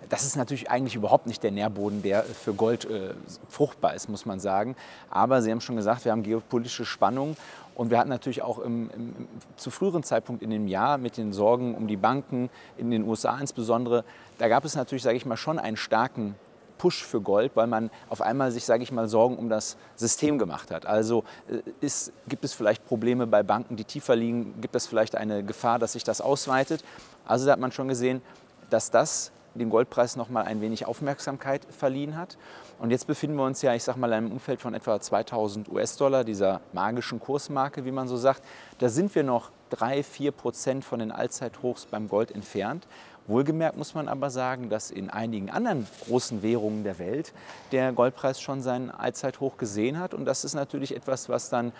Das 0.09 0.23
ist 0.23 0.37
natürlich 0.37 0.69
eigentlich 0.71 0.95
überhaupt 0.95 1.27
nicht 1.27 1.43
der 1.43 1.51
Nährboden, 1.51 2.01
der 2.01 2.23
für 2.23 2.53
Gold 2.53 2.85
äh, 2.85 3.13
fruchtbar 3.49 3.95
ist, 3.95 4.07
muss 4.07 4.25
man 4.25 4.39
sagen. 4.39 4.75
Aber 5.09 5.41
Sie 5.41 5.51
haben 5.51 5.59
schon 5.59 5.75
gesagt, 5.75 6.05
wir 6.05 6.13
haben 6.13 6.23
geopolitische 6.23 6.85
Spannungen 6.85 7.35
und 7.75 7.91
wir 7.91 7.99
hatten 7.99 8.09
natürlich 8.09 8.41
auch 8.41 8.59
im, 8.59 8.89
im, 8.95 9.27
zu 9.57 9.71
früheren 9.71 10.03
Zeitpunkt 10.03 10.41
in 10.41 10.49
dem 10.51 10.67
Jahr 10.67 10.97
mit 10.97 11.17
den 11.17 11.33
Sorgen 11.33 11.75
um 11.75 11.87
die 11.87 11.97
Banken, 11.97 12.49
in 12.77 12.91
den 12.91 13.03
USA 13.03 13.37
insbesondere, 13.39 14.05
da 14.37 14.47
gab 14.47 14.63
es 14.63 14.75
natürlich, 14.75 15.03
sage 15.03 15.17
ich 15.17 15.25
mal, 15.25 15.37
schon 15.37 15.59
einen 15.59 15.77
starken 15.77 16.35
Push 16.77 17.03
für 17.05 17.21
Gold, 17.21 17.51
weil 17.55 17.67
man 17.67 17.91
auf 18.09 18.21
einmal 18.21 18.51
sich, 18.51 18.65
sage 18.65 18.83
ich 18.83 18.91
mal, 18.91 19.07
Sorgen 19.07 19.37
um 19.37 19.49
das 19.49 19.77
System 19.95 20.39
gemacht 20.39 20.71
hat. 20.71 20.85
Also 20.85 21.23
äh, 21.49 21.59
ist, 21.81 22.13
gibt 22.27 22.43
es 22.43 22.53
vielleicht 22.53 22.85
Probleme 22.87 23.27
bei 23.27 23.43
Banken, 23.43 23.75
die 23.75 23.83
tiefer 23.83 24.15
liegen? 24.15 24.59
Gibt 24.61 24.75
es 24.75 24.87
vielleicht 24.87 25.15
eine 25.15 25.43
Gefahr, 25.43 25.77
dass 25.77 25.93
sich 25.93 26.03
das 26.03 26.21
ausweitet? 26.21 26.83
Also 27.25 27.45
da 27.45 27.51
hat 27.51 27.59
man 27.59 27.71
schon 27.71 27.89
gesehen, 27.89 28.21
dass 28.69 28.91
das 28.91 29.31
dem 29.55 29.69
Goldpreis 29.69 30.15
noch 30.15 30.29
mal 30.29 30.43
ein 30.43 30.61
wenig 30.61 30.85
Aufmerksamkeit 30.85 31.65
verliehen 31.69 32.15
hat. 32.15 32.37
Und 32.79 32.91
jetzt 32.91 33.07
befinden 33.07 33.35
wir 33.35 33.43
uns 33.43 33.61
ja, 33.61 33.73
ich 33.73 33.83
sage 33.83 33.99
mal, 33.99 34.07
in 34.07 34.13
einem 34.13 34.31
Umfeld 34.31 34.61
von 34.61 34.73
etwa 34.73 34.99
2000 34.99 35.69
US-Dollar, 35.69 36.23
dieser 36.23 36.61
magischen 36.73 37.19
Kursmarke, 37.19 37.85
wie 37.85 37.91
man 37.91 38.07
so 38.07 38.17
sagt. 38.17 38.43
Da 38.79 38.89
sind 38.89 39.13
wir 39.15 39.23
noch 39.23 39.51
drei, 39.69 40.03
vier 40.03 40.31
Prozent 40.31 40.85
von 40.85 40.99
den 40.99 41.11
Allzeithochs 41.11 41.85
beim 41.85 42.07
Gold 42.07 42.31
entfernt. 42.31 42.87
Wohlgemerkt 43.27 43.77
muss 43.77 43.93
man 43.93 44.07
aber 44.07 44.31
sagen, 44.31 44.69
dass 44.69 44.89
in 44.89 45.09
einigen 45.09 45.51
anderen 45.51 45.85
großen 46.07 46.41
Währungen 46.41 46.83
der 46.83 46.97
Welt 46.97 47.33
der 47.71 47.91
Goldpreis 47.91 48.41
schon 48.41 48.61
seinen 48.61 48.89
Allzeithoch 48.89 49.57
gesehen 49.57 49.99
hat. 49.99 50.15
Und 50.15 50.25
das 50.25 50.43
ist 50.43 50.55
natürlich 50.55 50.95
etwas, 50.95 51.29
was 51.29 51.49
dann 51.49 51.71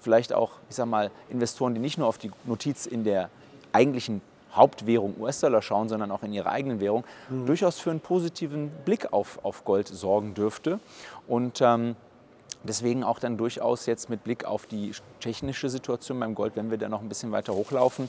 vielleicht 0.00 0.32
auch, 0.32 0.52
ich 0.70 0.76
sage 0.76 0.88
mal, 0.88 1.10
Investoren, 1.28 1.74
die 1.74 1.80
nicht 1.80 1.98
nur 1.98 2.06
auf 2.06 2.16
die 2.16 2.30
Notiz 2.44 2.86
in 2.86 3.04
der 3.04 3.28
eigentlichen 3.72 4.22
Hauptwährung 4.56 5.14
US-Dollar 5.20 5.62
schauen, 5.62 5.88
sondern 5.88 6.10
auch 6.10 6.22
in 6.22 6.32
ihre 6.32 6.50
eigenen 6.50 6.80
Währung, 6.80 7.04
mhm. 7.28 7.46
durchaus 7.46 7.78
für 7.78 7.90
einen 7.90 8.00
positiven 8.00 8.70
Blick 8.84 9.12
auf, 9.12 9.38
auf 9.42 9.64
Gold 9.64 9.88
sorgen 9.88 10.34
dürfte. 10.34 10.80
Und 11.28 11.60
ähm, 11.60 11.96
deswegen 12.64 13.04
auch 13.04 13.18
dann 13.18 13.36
durchaus 13.36 13.86
jetzt 13.86 14.10
mit 14.10 14.24
Blick 14.24 14.44
auf 14.44 14.66
die 14.66 14.92
technische 15.20 15.68
Situation 15.68 16.18
beim 16.20 16.34
Gold, 16.34 16.56
wenn 16.56 16.70
wir 16.70 16.78
da 16.78 16.88
noch 16.88 17.00
ein 17.00 17.08
bisschen 17.08 17.32
weiter 17.32 17.54
hochlaufen, 17.54 18.08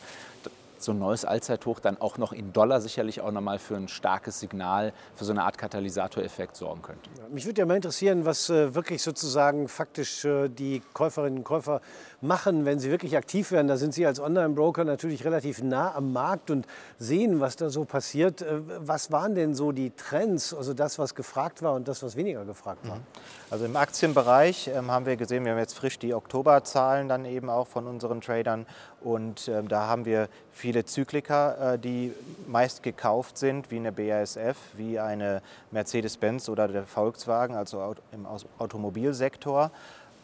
so 0.81 0.91
ein 0.91 0.99
neues 0.99 1.25
Allzeithoch 1.25 1.79
dann 1.79 1.99
auch 1.99 2.17
noch 2.17 2.33
in 2.33 2.53
Dollar 2.53 2.81
sicherlich 2.81 3.21
auch 3.21 3.31
nochmal 3.31 3.59
für 3.59 3.75
ein 3.75 3.87
starkes 3.87 4.39
Signal, 4.39 4.93
für 5.15 5.25
so 5.25 5.31
eine 5.31 5.43
Art 5.43 5.57
Katalysatoreffekt 5.57 6.55
sorgen 6.55 6.81
könnte. 6.81 7.09
Ja, 7.17 7.23
mich 7.29 7.45
würde 7.45 7.61
ja 7.61 7.65
mal 7.65 7.75
interessieren, 7.75 8.25
was 8.25 8.49
äh, 8.49 8.73
wirklich 8.75 9.01
sozusagen 9.01 9.67
faktisch 9.67 10.25
äh, 10.25 10.49
die 10.49 10.81
Käuferinnen 10.93 11.39
und 11.39 11.43
Käufer 11.43 11.81
machen, 12.21 12.65
wenn 12.65 12.79
sie 12.79 12.89
wirklich 12.89 13.15
aktiv 13.15 13.51
werden. 13.51 13.67
Da 13.67 13.77
sind 13.77 13.93
Sie 13.93 14.05
als 14.05 14.19
Online-Broker 14.19 14.83
natürlich 14.83 15.23
relativ 15.25 15.61
nah 15.61 15.93
am 15.95 16.13
Markt 16.13 16.49
und 16.49 16.65
sehen, 16.97 17.39
was 17.39 17.55
da 17.55 17.69
so 17.69 17.85
passiert. 17.85 18.41
Äh, 18.41 18.61
was 18.79 19.11
waren 19.11 19.35
denn 19.35 19.53
so 19.55 19.71
die 19.71 19.91
Trends, 19.91 20.53
also 20.53 20.73
das, 20.73 20.99
was 20.99 21.15
gefragt 21.15 21.61
war 21.61 21.73
und 21.73 21.87
das, 21.87 22.03
was 22.03 22.15
weniger 22.15 22.45
gefragt 22.45 22.87
war? 22.87 22.97
Mhm. 22.97 23.01
Also 23.49 23.65
im 23.65 23.75
Aktienbereich 23.75 24.69
ähm, 24.73 24.91
haben 24.91 25.05
wir 25.05 25.15
gesehen, 25.15 25.45
wir 25.45 25.51
haben 25.51 25.59
jetzt 25.59 25.77
frisch 25.77 25.99
die 25.99 26.13
Oktoberzahlen 26.13 27.07
dann 27.07 27.25
eben 27.25 27.49
auch 27.49 27.67
von 27.67 27.87
unseren 27.87 28.21
Tradern 28.21 28.65
und 29.01 29.47
ähm, 29.47 29.67
da 29.67 29.87
haben 29.87 30.05
wir 30.05 30.27
viele 30.51 30.85
Zyklika, 30.85 31.73
äh, 31.73 31.79
die 31.79 32.13
meist 32.47 32.81
gekauft 32.81 33.37
sind, 33.37 33.69
wie 33.69 33.77
eine 33.77 33.91
BASF, 33.91 34.57
wie 34.75 34.99
eine 34.99 35.41
Mercedes-Benz 35.71 36.49
oder 36.49 36.67
der 36.67 36.85
Volkswagen, 36.85 37.55
also 37.55 37.95
im 38.11 38.25
Automobilsektor. 38.57 39.71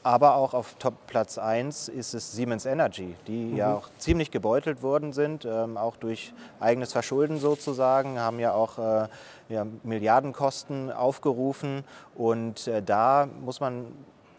Aber 0.05 0.35
auch 0.35 0.53
auf 0.53 0.75
Top 0.79 1.07
Platz 1.07 1.37
1 1.37 1.87
ist 1.87 2.13
es 2.13 2.33
Siemens 2.33 2.65
Energy, 2.65 3.15
die 3.25 3.45
mhm. 3.45 3.55
ja 3.55 3.73
auch 3.73 3.89
ziemlich 3.99 4.31
gebeutelt 4.31 4.81
worden 4.83 5.13
sind, 5.13 5.45
ähm, 5.45 5.77
auch 5.77 5.95
durch 5.95 6.33
eigenes 6.59 6.91
Verschulden 6.91 7.39
sozusagen, 7.39 8.19
haben 8.19 8.39
ja 8.39 8.53
auch 8.53 8.77
äh, 8.79 9.07
ja, 9.47 9.65
Milliardenkosten 9.83 10.91
aufgerufen. 10.91 11.85
Und 12.15 12.67
äh, 12.67 12.81
da 12.83 13.29
muss 13.45 13.61
man 13.61 13.85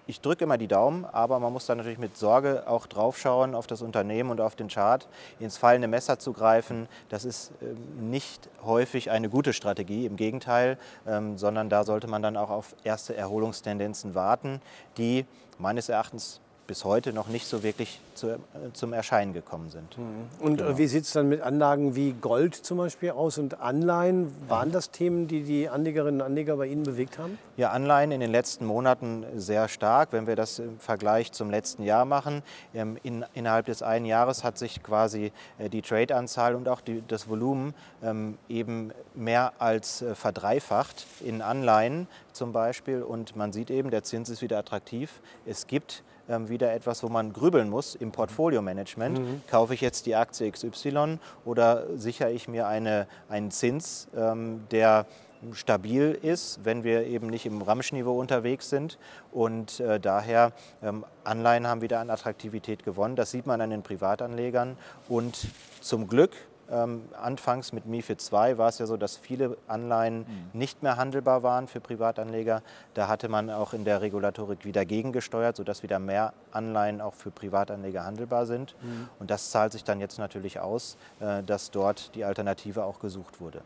ich 0.07 0.21
drücke 0.21 0.45
immer 0.45 0.59
die 0.59 0.69
Daumen, 0.69 1.05
aber 1.05 1.39
man 1.39 1.53
muss 1.53 1.67
da 1.67 1.75
natürlich 1.75 1.99
mit 1.99 2.17
Sorge 2.17 2.65
auch 2.67 2.87
drauf 2.87 3.19
schauen 3.19 3.55
auf 3.55 3.67
das 3.67 3.83
Unternehmen 3.83 4.31
und 4.31 4.41
auf 4.41 4.55
den 4.55 4.69
Chart. 4.69 5.09
Ins 5.41 5.57
fallende 5.57 5.89
Messer 5.89 6.19
zu 6.19 6.33
greifen, 6.33 6.89
das 7.09 7.25
ist 7.25 7.53
ähm, 7.63 8.11
nicht 8.11 8.49
häufig 8.65 9.11
eine 9.11 9.29
gute 9.29 9.53
Strategie, 9.53 10.07
im 10.07 10.17
Gegenteil, 10.17 10.79
ähm, 11.07 11.39
sondern 11.39 11.69
da 11.69 11.85
sollte 11.85 12.07
man 12.07 12.23
dann 12.23 12.37
auch 12.37 12.51
auf 12.51 12.75
erste 12.85 13.17
Erholungstendenzen 13.17 14.15
warten, 14.15 14.61
die 14.99 15.25
meines 15.59 15.89
Erachtens 15.89 16.41
bis 16.67 16.85
heute 16.85 17.13
noch 17.13 17.29
nicht 17.29 17.47
so 17.47 17.63
wirklich 17.63 18.01
zu, 18.15 18.29
äh, 18.29 18.39
zum 18.73 18.93
Erscheinen 18.93 19.33
gekommen 19.33 19.71
sind. 19.71 19.97
Mhm. 19.99 20.29
Und 20.41 20.61
äh, 20.61 20.65
genau. 20.65 20.79
wie 20.79 20.87
sieht 20.87 21.05
es 21.05 21.13
dann 21.13 21.29
mit 21.29 21.41
Anlagen 21.43 21.95
wie 21.95 22.13
Gold 22.13 22.55
zum 22.55 22.79
Beispiel 22.79 23.11
aus 23.11 23.39
und 23.39 23.61
Anleihen? 23.61 24.35
Waren 24.49 24.73
das 24.73 24.91
Themen, 24.91 25.29
die 25.29 25.43
die 25.43 25.69
Anlegerinnen 25.69 26.21
und 26.21 26.27
Anleger 26.27 26.57
bei 26.57 26.67
Ihnen 26.67 26.85
bewegt 26.85 27.19
haben? 27.19 27.39
Ja, 27.57 27.71
Anleihen 27.71 28.13
in 28.13 28.21
den 28.21 28.31
letzten 28.31 28.65
Monaten 28.65 29.25
sehr 29.37 29.69
stark. 29.69 30.13
Wenn 30.13 30.27
wir 30.27 30.37
das 30.37 30.59
im 30.59 30.79
Vergleich 30.79 31.33
zum 31.33 31.51
letzten 31.51 31.83
Jahr 31.83 32.05
machen, 32.05 32.43
ähm, 32.75 32.97
in, 33.03 33.25
innerhalb 33.35 33.67
des 33.67 33.83
einen 33.83 34.07
Jahres 34.07 34.45
hat 34.45 34.59
sich 34.59 34.83
quasi 34.83 35.33
äh, 35.59 35.69
die 35.69 35.83
Trade-Anzahl 35.83 36.55
und 36.55 36.69
auch 36.69 36.81
die, 36.81 37.03
das 37.07 37.29
Volumen 37.29 37.75
ähm, 38.03 38.39
eben 38.49 38.93
mehr 39.15 39.53
als 39.59 40.05
verdreifacht 40.15 41.07
in 41.21 41.43
Anleihen 41.43 42.09
zum 42.33 42.53
Beispiel. 42.53 43.03
Und 43.03 43.37
man 43.37 43.53
sieht 43.53 43.71
eben, 43.71 43.91
der 43.91 44.03
Zins 44.03 44.29
ist 44.29 44.43
wieder 44.43 44.59
attraktiv. 44.59 45.21
Es 45.47 45.67
gibt 45.67 46.03
ähm, 46.29 46.49
wieder 46.49 46.73
etwas, 46.73 47.03
wo 47.03 47.09
man 47.09 47.33
grübeln 47.33 47.69
muss 47.69 47.95
im 47.95 48.13
Portfolio-Management. 48.13 49.19
Mhm. 49.19 49.43
Kaufe 49.51 49.75
ich 49.75 49.81
jetzt 49.81 50.07
die 50.07 50.15
Aktie 50.15 50.51
XY 50.51 51.19
oder 51.45 51.85
sichere 51.97 52.31
ich 52.31 52.49
mir 52.49 52.67
eine, 52.67 53.07
einen 53.29 53.51
Zins, 53.51 54.09
ähm, 54.17 54.65
der 54.71 55.07
stabil 55.53 56.19
ist, 56.23 56.65
wenn 56.65 56.85
wir 56.85 57.07
eben 57.07 57.27
nicht 57.27 57.47
im 57.47 57.61
Ramschniveau 57.61 58.19
unterwegs 58.19 58.71
sind. 58.71 58.99
Und 59.33 59.81
äh, 59.81 60.01
daher 60.01 60.53
ähm, 60.83 61.05
Anleihen 61.25 61.67
haben 61.67 61.83
wieder 61.83 62.01
an 62.01 62.11
Attraktivität 62.11 62.85
gewonnen. 62.85 63.17
Das 63.17 63.31
sieht 63.31 63.47
man 63.47 63.61
an 63.61 63.71
den 63.71 63.83
Privatanlegern. 63.83 64.77
Und 65.09 65.47
zum 65.81 66.09
Glück 66.09 66.33
ähm, 66.71 67.03
anfangs 67.21 67.73
mit 67.73 67.87
MIFID 67.87 68.21
II 68.33 68.59
war 68.59 68.69
es 68.69 68.79
ja 68.79 68.87
so, 68.87 68.97
dass 68.97 69.17
viele 69.17 69.57
Anleihen 69.69 70.21
mhm. 70.21 70.27
nicht 70.53 70.83
mehr 70.83 70.97
handelbar 70.97 71.43
waren 71.43 71.67
für 71.67 71.81
Privatanleger. 71.81 72.63
Da 72.95 73.09
hatte 73.09 73.29
man 73.29 73.51
auch 73.51 73.73
in 73.73 73.85
der 73.85 74.01
Regulatorik 74.01 74.65
wieder 74.65 74.85
gegengesteuert, 74.85 75.57
sodass 75.57 75.83
wieder 75.83 75.99
mehr 75.99 76.33
Anleihen 76.53 77.01
auch 77.01 77.15
für 77.15 77.31
Privatanleger 77.31 78.05
handelbar 78.05 78.47
sind. 78.47 78.75
Mhm. 78.83 79.09
Und 79.19 79.31
das 79.31 79.51
zahlt 79.51 79.73
sich 79.73 79.85
dann 79.85 80.01
jetzt 80.01 80.19
natürlich 80.19 80.61
aus, 80.61 80.97
äh, 81.21 81.43
dass 81.43 81.71
dort 81.71 82.15
die 82.15 82.25
Alternative 82.25 82.85
auch 82.85 82.99
gesucht 82.99 83.41
wurde. 83.41 83.63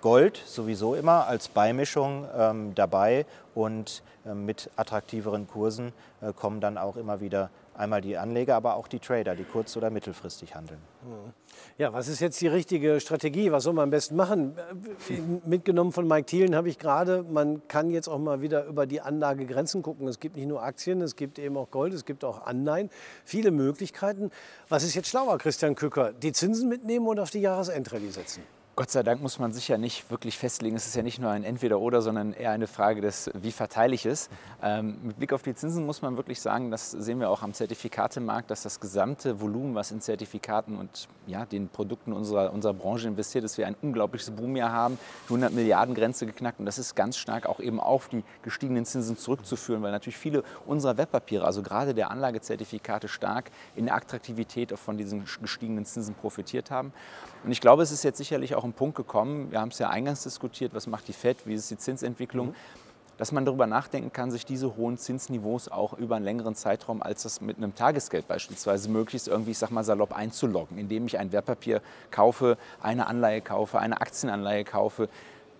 Gold 0.00 0.40
sowieso 0.46 0.94
immer 0.94 1.26
als 1.26 1.48
Beimischung 1.48 2.24
ähm, 2.36 2.74
dabei 2.76 3.26
und 3.54 4.02
äh, 4.24 4.34
mit 4.34 4.70
attraktiveren 4.76 5.48
Kursen 5.48 5.92
äh, 6.20 6.32
kommen 6.32 6.60
dann 6.60 6.78
auch 6.78 6.96
immer 6.96 7.20
wieder 7.20 7.50
einmal 7.78 8.00
die 8.00 8.18
Anleger, 8.18 8.56
aber 8.56 8.74
auch 8.74 8.88
die 8.88 8.98
Trader, 8.98 9.36
die 9.36 9.44
kurz- 9.44 9.76
oder 9.76 9.88
mittelfristig 9.90 10.54
handeln. 10.54 10.80
Ja, 11.78 11.92
was 11.92 12.08
ist 12.08 12.20
jetzt 12.20 12.40
die 12.40 12.48
richtige 12.48 13.00
Strategie? 13.00 13.52
Was 13.52 13.62
soll 13.62 13.72
man 13.72 13.84
am 13.84 13.90
besten 13.90 14.16
machen? 14.16 14.56
Mitgenommen 15.46 15.92
von 15.92 16.06
Mike 16.08 16.26
Thielen 16.26 16.56
habe 16.56 16.68
ich 16.68 16.78
gerade, 16.78 17.22
man 17.22 17.66
kann 17.68 17.90
jetzt 17.90 18.08
auch 18.08 18.18
mal 18.18 18.42
wieder 18.42 18.64
über 18.66 18.86
die 18.86 19.00
Anlagegrenzen 19.00 19.82
gucken. 19.82 20.08
Es 20.08 20.18
gibt 20.18 20.36
nicht 20.36 20.48
nur 20.48 20.62
Aktien, 20.62 21.00
es 21.00 21.14
gibt 21.14 21.38
eben 21.38 21.56
auch 21.56 21.70
Gold, 21.70 21.94
es 21.94 22.04
gibt 22.04 22.24
auch 22.24 22.46
Anleihen. 22.46 22.90
Viele 23.24 23.52
Möglichkeiten. 23.52 24.30
Was 24.68 24.82
ist 24.82 24.94
jetzt 24.94 25.08
schlauer, 25.08 25.38
Christian 25.38 25.74
Kücker? 25.76 26.12
Die 26.12 26.32
Zinsen 26.32 26.68
mitnehmen 26.68 27.06
und 27.06 27.20
auf 27.20 27.30
die 27.30 27.40
Jahresendrallye 27.40 28.10
setzen? 28.10 28.42
Gott 28.78 28.92
sei 28.92 29.02
Dank 29.02 29.20
muss 29.20 29.40
man 29.40 29.52
sich 29.52 29.66
ja 29.66 29.76
nicht 29.76 30.08
wirklich 30.08 30.38
festlegen. 30.38 30.76
Es 30.76 30.86
ist 30.86 30.94
ja 30.94 31.02
nicht 31.02 31.18
nur 31.18 31.32
ein 31.32 31.42
Entweder-Oder, 31.42 32.00
sondern 32.00 32.32
eher 32.32 32.52
eine 32.52 32.68
Frage 32.68 33.00
des, 33.00 33.28
wie 33.34 33.50
verteile 33.50 33.92
ich 33.92 34.06
es. 34.06 34.30
Ähm, 34.62 34.98
mit 35.02 35.18
Blick 35.18 35.32
auf 35.32 35.42
die 35.42 35.52
Zinsen 35.52 35.84
muss 35.84 36.00
man 36.00 36.16
wirklich 36.16 36.40
sagen, 36.40 36.70
das 36.70 36.92
sehen 36.92 37.18
wir 37.18 37.28
auch 37.28 37.42
am 37.42 37.54
Zertifikatemarkt, 37.54 38.52
dass 38.52 38.62
das 38.62 38.78
gesamte 38.78 39.40
Volumen, 39.40 39.74
was 39.74 39.90
in 39.90 40.00
Zertifikaten 40.00 40.78
und 40.78 41.08
ja, 41.26 41.44
den 41.44 41.68
Produkten 41.68 42.12
unserer, 42.12 42.52
unserer 42.52 42.72
Branche 42.72 43.08
investiert, 43.08 43.42
dass 43.42 43.58
wir 43.58 43.66
ein 43.66 43.74
unglaubliches 43.82 44.30
Boomjahr 44.30 44.70
haben, 44.70 44.96
die 45.24 45.30
100 45.30 45.52
Milliarden 45.52 45.96
Grenze 45.96 46.24
geknackt. 46.24 46.60
Und 46.60 46.66
das 46.66 46.78
ist 46.78 46.94
ganz 46.94 47.16
stark 47.16 47.46
auch 47.46 47.58
eben 47.58 47.80
auf 47.80 48.08
die 48.08 48.22
gestiegenen 48.42 48.84
Zinsen 48.84 49.16
zurückzuführen, 49.16 49.82
weil 49.82 49.90
natürlich 49.90 50.18
viele 50.18 50.44
unserer 50.66 50.96
Wertpapiere, 50.96 51.44
also 51.44 51.64
gerade 51.64 51.94
der 51.94 52.12
Anlagezertifikate, 52.12 53.08
stark 53.08 53.50
in 53.74 53.86
der 53.86 53.96
Attraktivität 53.96 54.78
von 54.78 54.96
diesen 54.96 55.24
gestiegenen 55.42 55.84
Zinsen 55.84 56.14
profitiert 56.14 56.70
haben. 56.70 56.92
Und 57.44 57.50
ich 57.50 57.60
glaube, 57.60 57.82
es 57.82 57.90
ist 57.90 58.04
jetzt 58.04 58.18
sicherlich 58.18 58.54
auch 58.54 58.67
ein 58.68 58.72
Punkt 58.72 58.96
gekommen, 58.96 59.50
wir 59.50 59.60
haben 59.60 59.70
es 59.70 59.78
ja 59.78 59.90
eingangs 59.90 60.22
diskutiert, 60.22 60.74
was 60.74 60.86
macht 60.86 61.08
die 61.08 61.12
FED, 61.12 61.46
wie 61.46 61.54
ist 61.54 61.70
die 61.70 61.78
Zinsentwicklung, 61.78 62.48
mhm. 62.48 62.54
dass 63.16 63.32
man 63.32 63.44
darüber 63.44 63.66
nachdenken 63.66 64.12
kann, 64.12 64.30
sich 64.30 64.44
diese 64.44 64.76
hohen 64.76 64.98
Zinsniveaus 64.98 65.68
auch 65.68 65.92
über 65.94 66.16
einen 66.16 66.24
längeren 66.24 66.54
Zeitraum 66.54 67.02
als 67.02 67.22
das 67.22 67.40
mit 67.40 67.56
einem 67.56 67.74
Tagesgeld 67.74 68.28
beispielsweise 68.28 68.90
möglichst 68.90 69.28
irgendwie, 69.28 69.52
ich 69.52 69.58
sag 69.58 69.70
mal 69.70 69.84
salopp, 69.84 70.12
einzuloggen, 70.12 70.78
indem 70.78 71.06
ich 71.06 71.18
ein 71.18 71.32
Wertpapier 71.32 71.82
kaufe, 72.10 72.58
eine 72.80 73.06
Anleihe 73.06 73.40
kaufe, 73.40 73.78
eine 73.78 74.00
Aktienanleihe 74.00 74.64
kaufe, 74.64 75.08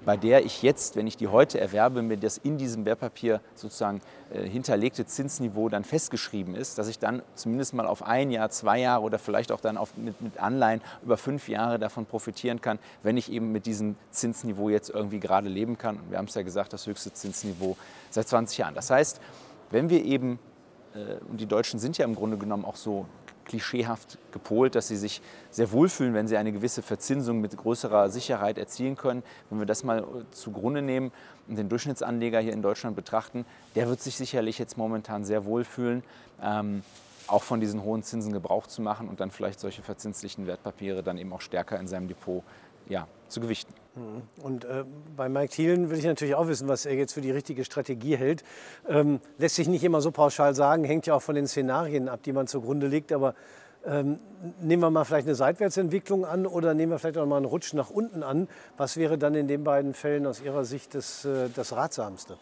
bei 0.04 0.16
der 0.16 0.44
ich 0.44 0.62
jetzt, 0.62 0.96
wenn 0.96 1.06
ich 1.06 1.16
die 1.16 1.28
heute 1.28 1.60
erwerbe, 1.60 2.02
mir 2.02 2.16
das 2.16 2.38
in 2.38 2.56
diesem 2.56 2.84
Wertpapier 2.84 3.40
sozusagen 3.54 4.00
äh, 4.30 4.48
hinterlegte 4.48 5.06
Zinsniveau 5.06 5.68
dann 5.68 5.84
festgeschrieben 5.84 6.54
ist, 6.54 6.78
dass 6.78 6.88
ich 6.88 6.98
dann 6.98 7.22
zumindest 7.34 7.74
mal 7.74 7.86
auf 7.86 8.02
ein 8.02 8.30
Jahr, 8.30 8.50
zwei 8.50 8.78
Jahre 8.78 9.02
oder 9.02 9.18
vielleicht 9.18 9.52
auch 9.52 9.60
dann 9.60 9.76
auf, 9.76 9.96
mit, 9.96 10.20
mit 10.20 10.38
Anleihen 10.38 10.80
über 11.02 11.16
fünf 11.16 11.48
Jahre 11.48 11.78
davon 11.78 12.06
profitieren 12.06 12.60
kann, 12.60 12.78
wenn 13.02 13.16
ich 13.16 13.30
eben 13.30 13.52
mit 13.52 13.66
diesem 13.66 13.96
Zinsniveau 14.10 14.68
jetzt 14.68 14.90
irgendwie 14.90 15.20
gerade 15.20 15.48
leben 15.48 15.78
kann. 15.78 15.96
Und 15.96 16.10
wir 16.10 16.18
haben 16.18 16.26
es 16.26 16.34
ja 16.34 16.42
gesagt, 16.42 16.72
das 16.72 16.86
höchste 16.86 17.12
Zinsniveau 17.12 17.76
seit 18.10 18.28
20 18.28 18.58
Jahren. 18.58 18.74
Das 18.74 18.90
heißt, 18.90 19.20
wenn 19.70 19.90
wir 19.90 20.04
eben, 20.04 20.38
äh, 20.94 21.16
und 21.28 21.40
die 21.40 21.46
Deutschen 21.46 21.80
sind 21.80 21.98
ja 21.98 22.04
im 22.04 22.14
Grunde 22.14 22.38
genommen 22.38 22.64
auch 22.64 22.76
so 22.76 23.06
klischeehaft 23.48 24.18
gepolt, 24.30 24.74
dass 24.74 24.88
sie 24.88 24.96
sich 24.96 25.20
sehr 25.50 25.72
wohlfühlen, 25.72 26.14
wenn 26.14 26.28
sie 26.28 26.36
eine 26.36 26.52
gewisse 26.52 26.82
Verzinsung 26.82 27.40
mit 27.40 27.56
größerer 27.56 28.10
Sicherheit 28.10 28.58
erzielen 28.58 28.96
können. 28.96 29.24
Wenn 29.50 29.58
wir 29.58 29.66
das 29.66 29.82
mal 29.82 30.06
zugrunde 30.30 30.82
nehmen 30.82 31.10
und 31.48 31.58
den 31.58 31.68
Durchschnittsanleger 31.68 32.38
hier 32.38 32.52
in 32.52 32.62
Deutschland 32.62 32.94
betrachten, 32.94 33.44
der 33.74 33.88
wird 33.88 34.00
sich 34.00 34.16
sicherlich 34.16 34.58
jetzt 34.58 34.76
momentan 34.76 35.24
sehr 35.24 35.44
wohlfühlen. 35.44 36.04
Ähm, 36.40 36.82
auch 37.26 37.42
von 37.42 37.60
diesen 37.60 37.82
hohen 37.82 38.02
Zinsen 38.02 38.32
Gebrauch 38.32 38.66
zu 38.66 38.80
machen 38.80 39.08
und 39.08 39.20
dann 39.20 39.30
vielleicht 39.30 39.60
solche 39.60 39.82
verzinslichen 39.82 40.46
Wertpapiere 40.46 41.02
dann 41.02 41.18
eben 41.18 41.32
auch 41.32 41.42
stärker 41.42 41.78
in 41.78 41.86
seinem 41.86 42.08
Depot 42.08 42.42
ja, 42.88 43.06
zu 43.28 43.40
gewichten. 43.40 43.72
Mhm. 43.94 44.22
Und 44.42 44.64
äh, 44.64 44.84
bei 45.16 45.28
Mike 45.28 45.52
Thielen 45.52 45.90
will 45.90 45.98
ich 45.98 46.04
natürlich 46.04 46.34
auch 46.34 46.48
wissen, 46.48 46.68
was 46.68 46.86
er 46.86 46.94
jetzt 46.94 47.12
für 47.12 47.20
die 47.20 47.30
richtige 47.30 47.64
Strategie 47.64 48.16
hält. 48.16 48.44
Ähm, 48.88 49.20
lässt 49.38 49.56
sich 49.56 49.68
nicht 49.68 49.84
immer 49.84 50.00
so 50.00 50.10
pauschal 50.10 50.54
sagen, 50.54 50.84
hängt 50.84 51.06
ja 51.06 51.14
auch 51.14 51.22
von 51.22 51.34
den 51.34 51.46
Szenarien 51.46 52.08
ab, 52.08 52.22
die 52.22 52.32
man 52.32 52.46
zugrunde 52.46 52.86
legt. 52.86 53.12
Aber 53.12 53.34
ähm, 53.86 54.18
nehmen 54.60 54.82
wir 54.82 54.90
mal 54.90 55.04
vielleicht 55.04 55.26
eine 55.26 55.34
Seitwärtsentwicklung 55.34 56.24
an 56.24 56.46
oder 56.46 56.74
nehmen 56.74 56.92
wir 56.92 56.98
vielleicht 56.98 57.18
auch 57.18 57.26
mal 57.26 57.36
einen 57.36 57.46
Rutsch 57.46 57.74
nach 57.74 57.90
unten 57.90 58.22
an. 58.22 58.48
Was 58.76 58.96
wäre 58.96 59.18
dann 59.18 59.34
in 59.34 59.48
den 59.48 59.64
beiden 59.64 59.94
Fällen 59.94 60.26
aus 60.26 60.40
Ihrer 60.40 60.64
Sicht 60.64 60.94
das, 60.94 61.24
äh, 61.24 61.48
das 61.54 61.72
Ratsamste? 61.72 62.36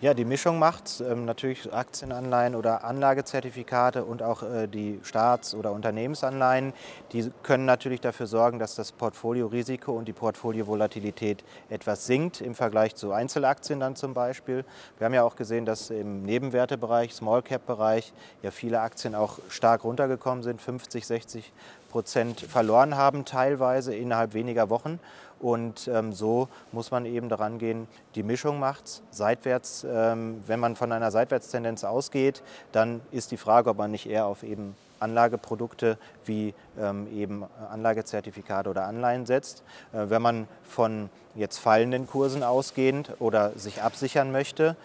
Ja, 0.00 0.14
die 0.14 0.24
Mischung 0.24 0.60
macht 0.60 1.00
ähm, 1.00 1.24
natürlich 1.24 1.74
Aktienanleihen 1.74 2.54
oder 2.54 2.84
Anlagezertifikate 2.84 4.04
und 4.04 4.22
auch 4.22 4.44
äh, 4.44 4.68
die 4.68 5.00
Staats- 5.02 5.56
oder 5.56 5.72
Unternehmensanleihen. 5.72 6.72
Die 7.10 7.32
können 7.42 7.64
natürlich 7.64 8.00
dafür 8.00 8.28
sorgen, 8.28 8.60
dass 8.60 8.76
das 8.76 8.92
Portfoliorisiko 8.92 9.90
und 9.90 10.06
die 10.06 10.12
Portfoliovolatilität 10.12 11.42
etwas 11.68 12.06
sinkt 12.06 12.40
im 12.40 12.54
Vergleich 12.54 12.94
zu 12.94 13.10
Einzelaktien 13.10 13.80
dann 13.80 13.96
zum 13.96 14.14
Beispiel. 14.14 14.64
Wir 14.98 15.06
haben 15.06 15.14
ja 15.14 15.24
auch 15.24 15.34
gesehen, 15.34 15.66
dass 15.66 15.90
im 15.90 16.22
Nebenwertebereich, 16.22 17.12
Small 17.12 17.42
Cap 17.42 17.66
Bereich 17.66 18.12
ja 18.44 18.52
viele 18.52 18.80
Aktien 18.80 19.16
auch 19.16 19.40
stark 19.48 19.82
runtergekommen 19.82 20.44
sind, 20.44 20.62
50, 20.62 21.08
60 21.08 21.52
Prozent 21.88 22.40
verloren 22.42 22.96
haben 22.96 23.24
teilweise 23.24 23.94
innerhalb 23.96 24.34
weniger 24.34 24.70
Wochen. 24.70 25.00
Und 25.40 25.88
ähm, 25.88 26.12
so 26.12 26.48
muss 26.72 26.90
man 26.90 27.04
eben 27.04 27.28
daran 27.28 27.58
gehen, 27.58 27.86
die 28.14 28.22
Mischung 28.22 28.58
macht 28.58 29.02
Seitwärts, 29.10 29.86
ähm, 29.88 30.42
wenn 30.46 30.60
man 30.60 30.76
von 30.76 30.92
einer 30.92 31.10
Seitwärtstendenz 31.10 31.84
ausgeht, 31.84 32.42
dann 32.72 33.00
ist 33.12 33.30
die 33.30 33.36
Frage, 33.36 33.70
ob 33.70 33.78
man 33.78 33.90
nicht 33.90 34.08
eher 34.08 34.26
auf 34.26 34.42
eben 34.42 34.74
Anlageprodukte 35.00 35.96
wie 36.24 36.54
ähm, 36.78 37.06
eben 37.14 37.44
Anlagezertifikate 37.70 38.68
oder 38.68 38.84
Anleihen 38.86 39.26
setzt. 39.26 39.62
Äh, 39.92 40.10
wenn 40.10 40.22
man 40.22 40.48
von 40.64 41.10
jetzt 41.34 41.58
fallenden 41.58 42.06
Kursen 42.06 42.42
ausgehend 42.42 43.12
oder 43.20 43.52
sich 43.56 43.82
absichern 43.82 44.32
möchte, 44.32 44.76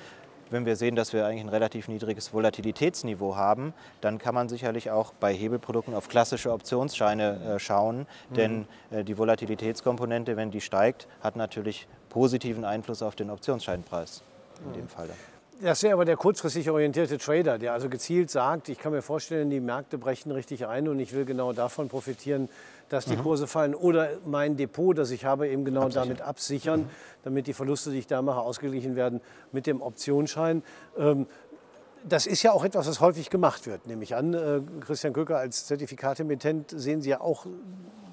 wenn 0.54 0.66
wir 0.66 0.76
sehen, 0.76 0.96
dass 0.96 1.12
wir 1.12 1.26
eigentlich 1.26 1.44
ein 1.44 1.50
relativ 1.50 1.88
niedriges 1.88 2.32
Volatilitätsniveau 2.32 3.36
haben, 3.36 3.74
dann 4.02 4.20
kann 4.20 4.36
man 4.36 4.48
sicherlich 4.48 4.92
auch 4.92 5.12
bei 5.14 5.34
Hebelprodukten 5.34 5.94
auf 5.96 6.08
klassische 6.08 6.52
Optionsscheine 6.52 7.56
äh, 7.56 7.60
schauen. 7.60 8.06
Mhm. 8.30 8.36
Denn 8.36 8.68
äh, 8.92 9.04
die 9.04 9.18
Volatilitätskomponente, 9.18 10.38
wenn 10.38 10.52
die 10.52 10.62
steigt, 10.62 11.08
hat 11.22 11.36
natürlich 11.36 11.88
positiven 12.10 12.64
Einfluss 12.64 13.02
auf 13.02 13.16
den 13.16 13.32
Optionsscheinpreis 13.32 14.24
in 14.64 14.70
mhm. 14.70 14.74
dem 14.74 14.88
Fall. 14.88 15.10
Das 15.62 15.84
wäre 15.84 15.94
aber 15.94 16.06
der 16.06 16.18
kurzfristig 16.18 16.70
orientierte 16.70 17.18
Trader, 17.18 17.58
der 17.58 17.74
also 17.74 17.88
gezielt 17.88 18.30
sagt, 18.30 18.70
ich 18.70 18.80
kann 18.80 18.92
mir 18.92 19.02
vorstellen, 19.02 19.50
die 19.50 19.60
Märkte 19.60 19.98
brechen 19.98 20.32
richtig 20.32 20.66
ein 20.68 20.88
und 20.88 21.00
ich 21.00 21.14
will 21.14 21.26
genau 21.26 21.54
davon 21.54 21.88
profitieren, 21.88 22.50
dass 22.90 23.06
die 23.06 23.16
mhm. 23.16 23.24
Kurse 23.24 23.48
fallen. 23.48 23.76
Oder 23.76 24.18
mein 24.26 24.58
Depot, 24.58 24.98
das 24.98 25.12
ich 25.12 25.26
habe, 25.26 25.48
eben 25.48 25.64
genau 25.64 25.84
absichern. 25.84 26.08
damit 26.08 26.22
absichern, 26.22 26.80
mhm. 26.82 26.90
damit 27.24 27.48
die 27.48 27.54
Verluste, 27.54 27.92
die 27.92 28.00
ich 28.00 28.08
da 28.08 28.22
mache, 28.22 28.40
ausgeglichen 28.40 28.96
werden 28.96 29.22
mit 29.52 29.68
dem 29.68 29.82
Optionsschein. 29.82 30.64
Ähm, 30.98 31.28
das 32.04 32.26
ist 32.26 32.44
ja 32.44 32.52
auch 32.52 32.66
etwas, 32.66 32.88
was 32.88 33.00
häufig 33.00 33.30
gemacht 33.30 33.66
wird, 33.66 33.88
nehme 33.88 34.04
ich 34.04 34.16
an. 34.16 34.34
Äh, 34.34 34.62
Christian 34.82 35.14
Köcker 35.14 35.38
als 35.38 35.66
Zertifikatemittent 35.68 36.72
sehen 36.76 37.02
Sie 37.02 37.12
ja 37.12 37.22
auch, 37.22 37.46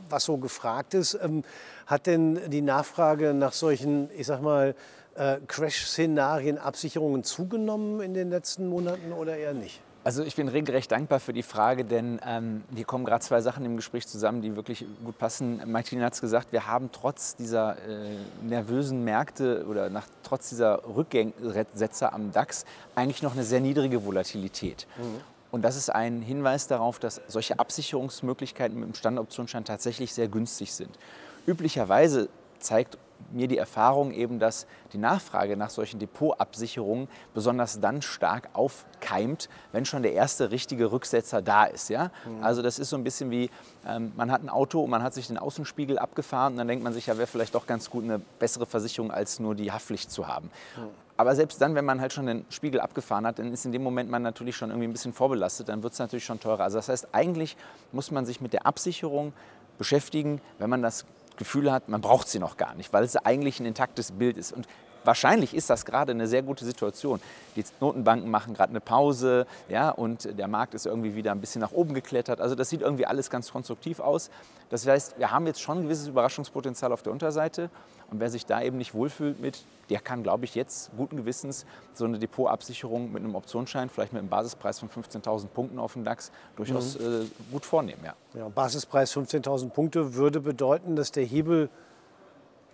was 0.09 0.25
so 0.25 0.39
gefragt 0.39 0.95
ist. 0.95 1.19
Ähm, 1.21 1.43
hat 1.87 2.07
denn 2.07 2.39
die 2.51 2.63
Nachfrage 2.63 3.35
nach 3.35 3.53
solchen, 3.53 4.09
ich 4.17 4.27
sag 4.27 4.43
mal, 4.43 4.75
Crash-Szenarien, 5.15 6.59
Absicherungen 6.59 7.25
zugenommen 7.25 8.01
in 8.01 8.15
den 8.15 8.31
letzten 8.31 8.69
Monaten 8.69 9.13
oder 9.13 9.37
eher 9.37 9.55
nicht? 9.55 9.81
Also 10.03 10.23
ich 10.23 10.35
bin 10.35 10.49
regelrecht 10.49 10.91
dankbar 10.91 11.21
für 11.21 11.35
die 11.35 11.43
Frage, 11.43 11.85
denn 11.85 12.21
ähm, 12.27 12.63
hier 12.75 12.87
kommen 12.87 13.05
gerade 13.05 13.23
zwei 13.23 13.43
Sachen 13.43 13.67
im 13.67 13.77
Gespräch 13.77 14.07
zusammen, 14.07 14.41
die 14.41 14.57
wirklich 14.57 14.87
gut 15.05 15.19
passen. 15.19 15.61
Martin 15.67 16.03
hat 16.03 16.15
es 16.15 16.23
gesagt, 16.23 16.53
wir 16.53 16.67
haben 16.67 16.89
trotz 16.91 17.37
dieser 17.37 17.77
äh, 17.87 18.17
nervösen 18.43 19.05
Märkte 19.05 19.67
oder 19.69 19.91
nach, 19.91 20.07
trotz 20.23 20.49
dieser 20.49 20.83
Rücksetzer 20.87 22.15
am 22.15 22.33
DAX 22.33 22.65
eigentlich 22.95 23.23
noch 23.23 23.35
eine 23.35 23.45
sehr 23.45 23.61
niedrige 23.61 24.03
Volatilität. 24.07 24.87
Mhm. 24.97 25.21
Und 25.51 25.63
das 25.63 25.77
ist 25.77 25.91
ein 25.91 26.23
Hinweis 26.23 26.67
darauf, 26.67 26.99
dass 26.99 27.21
solche 27.27 27.59
Absicherungsmöglichkeiten 27.59 28.79
mit 28.79 28.89
dem 28.89 28.95
Standardoptionsschein 28.95 29.65
tatsächlich 29.67 30.15
sehr 30.15 30.29
günstig 30.29 30.73
sind. 30.73 30.99
Üblicherweise 31.47 32.31
zeigt 32.59 32.97
mir 33.33 33.49
die 33.49 33.59
Erfahrung 33.59 34.13
eben, 34.13 34.39
dass 34.39 34.67
die 34.93 34.99
Nachfrage 34.99 35.57
nach 35.57 35.71
solchen 35.71 35.99
Depotabsicherungen 35.99 37.09
besonders 37.35 37.81
dann 37.81 38.03
stark 38.03 38.49
aufkeimt, 38.53 39.49
wenn 39.73 39.85
schon 39.85 40.03
der 40.03 40.13
erste 40.13 40.51
richtige 40.51 40.93
Rücksetzer 40.93 41.43
da 41.43 41.65
ist. 41.65 41.89
Ja? 41.91 42.11
Mhm. 42.25 42.45
Also 42.45 42.63
das 42.63 42.79
ist 42.79 42.91
so 42.91 42.97
ein 42.97 43.05
bisschen 43.05 43.31
wie, 43.31 43.51
ähm, 43.87 44.13
man 44.17 44.31
hat 44.31 44.43
ein 44.43 44.49
Auto 44.49 44.83
und 44.83 44.91
man 44.91 45.03
hat 45.03 45.15
sich 45.15 45.29
den 45.29 45.39
Außenspiegel 45.39 45.99
abgefahren 45.99 46.55
und 46.55 46.59
dann 46.59 46.69
denkt 46.69 46.85
man 46.85 46.93
sich, 46.93 47.07
ja, 47.07 47.17
wäre 47.17 47.27
vielleicht 47.27 47.55
doch 47.55 47.67
ganz 47.67 47.91
gut, 47.91 48.05
eine 48.05 48.19
bessere 48.19 48.67
Versicherung 48.67 49.11
als 49.11 49.41
nur 49.41 49.55
die 49.55 49.73
Haftpflicht 49.73 50.11
zu 50.11 50.27
haben. 50.27 50.51
Mhm. 50.77 50.89
Aber 51.21 51.35
selbst 51.35 51.61
dann, 51.61 51.75
wenn 51.75 51.85
man 51.85 52.01
halt 52.01 52.15
schon 52.15 52.25
den 52.25 52.47
Spiegel 52.49 52.81
abgefahren 52.81 53.27
hat, 53.27 53.39
dann 53.39 53.53
ist 53.53 53.67
in 53.67 53.73
dem 53.73 53.83
Moment 53.83 54.11
man 54.11 54.23
natürlich 54.23 54.57
schon 54.57 54.71
irgendwie 54.71 54.89
ein 54.89 54.93
bisschen 54.93 55.13
vorbelastet, 55.13 55.69
dann 55.69 55.83
wird 55.83 55.93
es 55.93 55.99
natürlich 55.99 56.25
schon 56.25 56.41
teurer. 56.41 56.65
Also 56.65 56.79
das 56.79 56.89
heißt, 56.89 57.09
eigentlich 57.13 57.59
muss 57.93 58.11
man 58.11 58.25
sich 58.25 58.41
mit 58.41 58.55
der 58.55 58.65
Absicherung 58.65 59.35
beschäftigen, 59.77 60.41
wenn 60.59 60.71
man 60.71 60.81
das 60.81 61.05
Gefühl 61.41 61.73
hat, 61.73 61.89
man 61.89 62.03
braucht 62.03 62.29
sie 62.29 62.39
noch 62.39 62.59
gar 62.59 62.75
nicht, 62.75 62.93
weil 62.93 63.03
es 63.03 63.17
eigentlich 63.17 63.59
ein 63.61 63.67
intaktes 63.67 64.13
Bild 64.13 64.37
ist. 64.37 64.53
Und 64.53 64.69
wahrscheinlich 65.05 65.55
ist 65.55 65.71
das 65.71 65.85
gerade 65.85 66.13
eine 66.13 66.27
sehr 66.27 66.43
gute 66.43 66.65
Situation. 66.65 67.21
Die 67.57 67.65
Notenbanken 67.81 68.31
machen 68.31 68.55
gerade 68.55 68.71
eine 68.71 68.81
Pause 68.81 69.47
ja, 69.69 69.91
und 69.91 70.39
der 70.39 70.49
Markt 70.49 70.75
ist 70.75 70.87
irgendwie 70.87 71.15
wieder 71.15 71.33
ein 71.33 71.41
bisschen 71.41 71.61
nach 71.61 71.73
oben 71.73 71.95
geklettert. 71.95 72.41
Also 72.41 72.55
das 72.55 72.69
sieht 72.69 72.83
irgendwie 72.83 73.07
alles 73.07 73.31
ganz 73.31 73.51
konstruktiv 73.51 74.01
aus. 74.01 74.31
Das 74.71 74.87
heißt, 74.87 75.19
wir 75.19 75.31
haben 75.31 75.47
jetzt 75.47 75.61
schon 75.61 75.79
ein 75.79 75.83
gewisses 75.85 76.07
Überraschungspotenzial 76.07 76.93
auf 76.93 77.03
der 77.03 77.13
Unterseite. 77.13 77.71
Und 78.11 78.19
wer 78.19 78.31
sich 78.31 78.45
da 78.45 78.61
eben 78.63 78.77
nicht 78.77 78.93
wohlfühlt 78.93 79.41
mit, 79.41 79.65
der 79.89 80.01
kann, 80.01 80.23
glaube 80.23 80.45
ich, 80.45 80.55
jetzt 80.55 80.91
guten 80.97 81.17
Gewissens 81.17 81.65
so 81.95 82.05
eine 82.05 82.19
Depotabsicherung 82.19 83.13
mit 83.13 83.23
einem 83.23 83.35
Optionsschein, 83.37 83.89
vielleicht 83.89 84.13
mit 84.13 84.21
einem 84.21 84.29
Basispreis 84.29 84.81
von 84.81 84.89
15.000 84.89 85.47
Punkten 85.47 85.79
auf 85.79 85.93
dem 85.93 86.05
DAX, 86.05 86.33
durchaus 86.57 86.99
mhm. 86.99 87.05
äh, 87.05 87.53
gut 87.53 87.65
vornehmen. 87.65 88.01
Ja. 88.05 88.15
Ja, 88.35 88.49
Basispreis 88.49 89.15
15.000 89.15 89.71
Punkte 89.71 90.15
würde 90.15 90.41
bedeuten, 90.41 90.97
dass 90.97 91.13
der 91.13 91.25
Hebel 91.25 91.69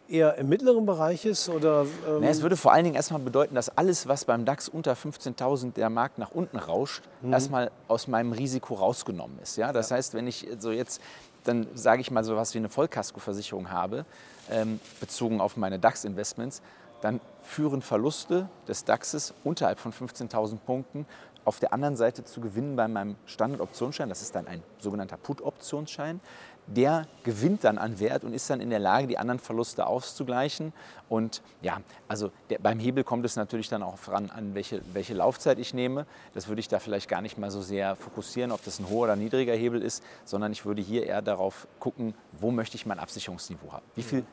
eher 0.08 0.36
im 0.36 0.48
mittleren 0.48 0.86
Bereich 0.86 1.24
ist? 1.24 1.48
Oder, 1.48 1.86
ähm 2.06 2.20
naja, 2.20 2.30
es 2.30 2.42
würde 2.42 2.56
vor 2.56 2.72
allen 2.72 2.84
Dingen 2.84 2.96
erstmal 2.96 3.20
bedeuten, 3.20 3.54
dass 3.54 3.68
alles, 3.76 4.06
was 4.08 4.24
beim 4.24 4.44
DAX 4.44 4.68
unter 4.68 4.94
15.000 4.94 5.74
der 5.74 5.90
Markt 5.90 6.18
nach 6.18 6.30
unten 6.30 6.58
rauscht, 6.58 7.02
mhm. 7.22 7.32
erstmal 7.32 7.70
aus 7.88 8.08
meinem 8.08 8.32
Risiko 8.32 8.74
rausgenommen 8.74 9.38
ist. 9.42 9.56
Ja? 9.56 9.72
Das 9.72 9.90
ja. 9.90 9.96
heißt, 9.96 10.14
wenn 10.14 10.26
ich 10.26 10.46
so 10.58 10.70
jetzt 10.70 11.00
dann 11.46 11.66
sage 11.74 12.00
ich 12.00 12.10
mal 12.10 12.24
so 12.24 12.36
was 12.36 12.54
wie 12.54 12.58
eine 12.58 12.68
Vollkaskoversicherung 12.68 13.70
habe, 13.70 14.04
ähm, 14.50 14.80
bezogen 15.00 15.40
auf 15.40 15.56
meine 15.56 15.78
DAX-Investments, 15.78 16.60
dann 17.00 17.20
führen 17.42 17.82
Verluste 17.82 18.48
des 18.66 18.84
DAXes 18.84 19.34
unterhalb 19.44 19.78
von 19.78 19.92
15.000 19.92 20.58
Punkten 20.58 21.06
auf 21.44 21.60
der 21.60 21.72
anderen 21.72 21.96
Seite 21.96 22.24
zu 22.24 22.40
gewinnen 22.40 22.74
bei 22.74 22.88
meinem 22.88 23.14
Standardoptionsschein. 23.26 24.08
Das 24.08 24.22
ist 24.22 24.34
dann 24.34 24.48
ein 24.48 24.62
sogenannter 24.78 25.16
Put-Optionsschein 25.16 26.20
der 26.66 27.06
gewinnt 27.22 27.64
dann 27.64 27.78
an 27.78 28.00
Wert 28.00 28.24
und 28.24 28.32
ist 28.32 28.50
dann 28.50 28.60
in 28.60 28.70
der 28.70 28.78
Lage, 28.78 29.06
die 29.06 29.18
anderen 29.18 29.38
Verluste 29.38 29.86
auszugleichen. 29.86 30.72
Und 31.08 31.42
ja, 31.62 31.80
also 32.08 32.32
der, 32.50 32.58
beim 32.58 32.80
Hebel 32.80 33.04
kommt 33.04 33.24
es 33.24 33.36
natürlich 33.36 33.68
dann 33.68 33.82
auch 33.82 33.98
voran 33.98 34.30
an, 34.30 34.54
welche, 34.54 34.82
welche 34.92 35.14
Laufzeit 35.14 35.58
ich 35.58 35.74
nehme. 35.74 36.06
Das 36.34 36.48
würde 36.48 36.60
ich 36.60 36.68
da 36.68 36.78
vielleicht 36.78 37.08
gar 37.08 37.22
nicht 37.22 37.38
mal 37.38 37.50
so 37.50 37.62
sehr 37.62 37.94
fokussieren, 37.94 38.50
ob 38.50 38.64
das 38.64 38.80
ein 38.80 38.88
hoher 38.88 39.04
oder 39.04 39.16
niedriger 39.16 39.54
Hebel 39.54 39.80
ist, 39.80 40.02
sondern 40.24 40.52
ich 40.52 40.64
würde 40.64 40.82
hier 40.82 41.06
eher 41.06 41.22
darauf 41.22 41.68
gucken, 41.78 42.14
wo 42.32 42.50
möchte 42.50 42.76
ich 42.76 42.84
mein 42.84 42.98
Absicherungsniveau 42.98 43.72
haben. 43.72 43.86
Wie 43.94 44.02
viel 44.02 44.24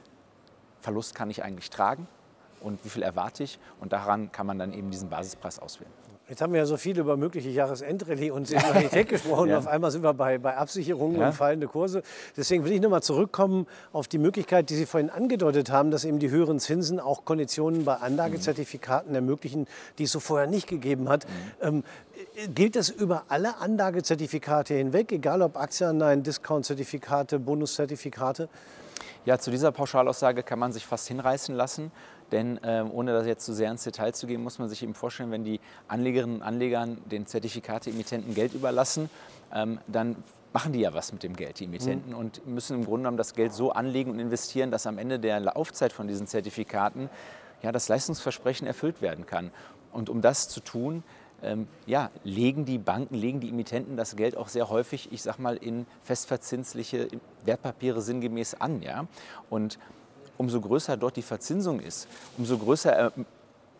Verlust 0.82 1.14
kann 1.16 1.30
ich 1.30 1.44
eigentlich 1.44 1.70
tragen 1.70 2.08
und 2.62 2.84
wie 2.84 2.90
viel 2.90 3.04
erwarte 3.04 3.44
ich? 3.44 3.60
Und 3.80 3.94
daran 3.94 4.32
kann 4.32 4.48
man 4.48 4.58
dann 4.58 4.74
eben 4.74 4.90
diesen 4.90 5.10
Basispreis 5.10 5.60
auswählen. 5.60 5.92
Jetzt 6.34 6.42
haben 6.42 6.52
wir 6.52 6.62
ja 6.62 6.66
so 6.66 6.78
viel 6.78 6.98
über 6.98 7.16
mögliche 7.16 7.50
Jahresendrallye 7.50 8.32
und 8.32 8.48
Saisonalität 8.48 9.08
gesprochen. 9.08 9.50
ja. 9.50 9.60
Auf 9.60 9.68
einmal 9.68 9.92
sind 9.92 10.02
wir 10.02 10.16
bei, 10.16 10.40
bei 10.40 10.58
Absicherungen 10.58 11.20
ja. 11.20 11.28
und 11.28 11.34
fallende 11.34 11.68
Kurse. 11.68 12.02
Deswegen 12.36 12.66
will 12.66 12.72
ich 12.72 12.82
nochmal 12.82 13.04
zurückkommen 13.04 13.68
auf 13.92 14.08
die 14.08 14.18
Möglichkeit, 14.18 14.72
die 14.72 14.76
Sie 14.76 14.88
vorhin 14.88 15.12
angedeutet 15.12 15.70
haben, 15.70 15.92
dass 15.92 16.06
eben 16.06 16.18
die 16.18 16.32
höheren 16.32 16.60
Zinsen 16.60 17.00
auch 17.00 17.24
Konditionen 17.24 17.86
bei 17.86 17.98
Anlagezertifikaten 17.98 19.10
mhm. 19.10 19.16
ermöglichen, 19.16 19.68
die 20.00 20.06
es 20.06 20.12
so 20.12 20.20
vorher 20.20 20.48
nicht 20.48 20.66
gegeben 20.66 21.08
hat. 21.08 21.28
Mhm. 21.62 21.68
Ähm, 21.68 21.84
gilt 22.56 22.78
das 22.78 22.90
über 22.90 23.26
alle 23.28 23.58
Anlagezertifikate 23.58 24.74
hinweg, 24.74 25.12
egal 25.12 25.44
ob 25.44 25.56
Aktienanleihen, 25.56 26.24
Discount-Zertifikate, 26.24 27.38
Bonuszertifikate? 27.38 28.50
Ja, 29.26 29.38
zu 29.38 29.52
dieser 29.52 29.72
Pauschalaussage 29.72 30.44
kann 30.44 30.60
man 30.60 30.74
sich 30.74 30.86
fast 30.86 31.08
hinreißen 31.08 31.56
lassen. 31.56 31.92
Denn 32.32 32.58
äh, 32.64 32.84
ohne 32.90 33.14
das 33.14 33.28
jetzt 33.28 33.46
zu 33.46 33.54
sehr 33.54 33.70
ins 33.70 33.84
Detail 33.84 34.12
zu 34.14 34.26
gehen, 34.26 34.42
muss 34.42 34.58
man 34.58 34.68
sich 34.68 34.82
eben 34.82 34.96
vorstellen, 34.96 35.32
wenn 35.32 35.44
die 35.44 35.60
Anlegerinnen 35.88 36.38
und 36.38 36.42
Anleger 36.42 36.88
den 37.06 37.28
Zertifikate-Emittenten 37.28 38.34
Geld 38.34 38.54
überlassen, 38.54 39.10
ähm, 39.54 39.80
dann 39.88 40.16
machen 40.52 40.74
die 40.74 40.80
ja 40.80 40.94
was 40.94 41.12
mit 41.12 41.24
dem 41.24 41.36
Geld, 41.36 41.60
die 41.60 41.66
Emittenten, 41.66 42.14
mhm. 42.14 42.18
und 42.18 42.48
müssen 42.48 42.78
im 42.78 42.86
Grunde 42.86 43.02
genommen 43.02 43.18
das 43.18 43.34
Geld 43.34 43.54
so 43.54 43.72
anlegen 43.72 44.12
und 44.12 44.20
investieren, 44.20 44.72
dass 44.72 44.88
am 44.88 44.98
Ende 44.98 45.20
der 45.20 45.40
Laufzeit 45.40 45.94
von 45.94 46.08
diesen 46.08 46.26
Zertifikaten 46.26 47.10
ja, 47.62 47.72
das 47.72 47.88
Leistungsversprechen 47.88 48.68
erfüllt 48.68 49.02
werden 49.02 49.26
kann. 49.26 49.52
Und 49.92 50.10
um 50.10 50.22
das 50.22 50.50
zu 50.50 50.60
tun, 50.60 51.04
ähm, 51.44 51.68
ja, 51.86 52.10
legen 52.24 52.66
die 52.66 52.78
Banken, 52.78 53.16
legen 53.16 53.40
die 53.40 53.50
Emittenten 53.50 53.98
das 53.98 54.16
Geld 54.16 54.38
auch 54.38 54.48
sehr 54.48 54.70
häufig, 54.70 55.12
ich 55.12 55.22
sag 55.22 55.38
mal, 55.40 55.58
in 55.58 55.86
festverzinsliche 56.04 57.08
Wertpapiere 57.46 58.02
sinngemäß 58.02 58.56
an. 58.56 58.82
Ja? 58.82 59.08
Und 59.50 59.80
umso 60.38 60.62
größer 60.62 60.98
dort 60.98 61.16
die 61.16 61.22
Verzinsung 61.22 61.80
ist, 61.80 62.08
umso 62.38 62.58
größer 62.58 63.08
äh, 63.08 63.12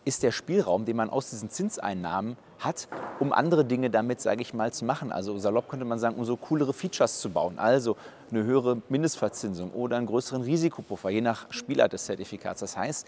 ist 0.04 0.22
der 0.22 0.32
Spielraum, 0.32 0.84
den 0.84 0.96
man 0.96 1.10
aus 1.10 1.30
diesen 1.30 1.50
Zinseinnahmen 1.50 2.36
hat, 2.58 2.88
um 3.20 3.32
andere 3.32 3.64
Dinge 3.64 3.90
damit, 3.90 4.20
sage 4.20 4.42
ich 4.42 4.52
mal, 4.52 4.72
zu 4.72 4.84
machen. 4.84 5.12
Also 5.12 5.38
salopp 5.38 5.68
könnte 5.68 5.84
man 5.84 5.98
sagen, 5.98 6.16
um 6.16 6.24
so 6.24 6.36
coolere 6.36 6.72
Features 6.72 7.20
zu 7.20 7.30
bauen. 7.30 7.58
Also 7.58 7.96
eine 8.30 8.44
höhere 8.44 8.82
Mindestverzinsung 8.88 9.70
oder 9.72 9.96
einen 9.96 10.06
größeren 10.06 10.42
Risikopuffer, 10.42 11.10
je 11.10 11.20
nach 11.20 11.46
Spielart 11.50 11.92
des 11.92 12.04
Zertifikats. 12.04 12.60
Das 12.60 12.76
heißt, 12.76 13.06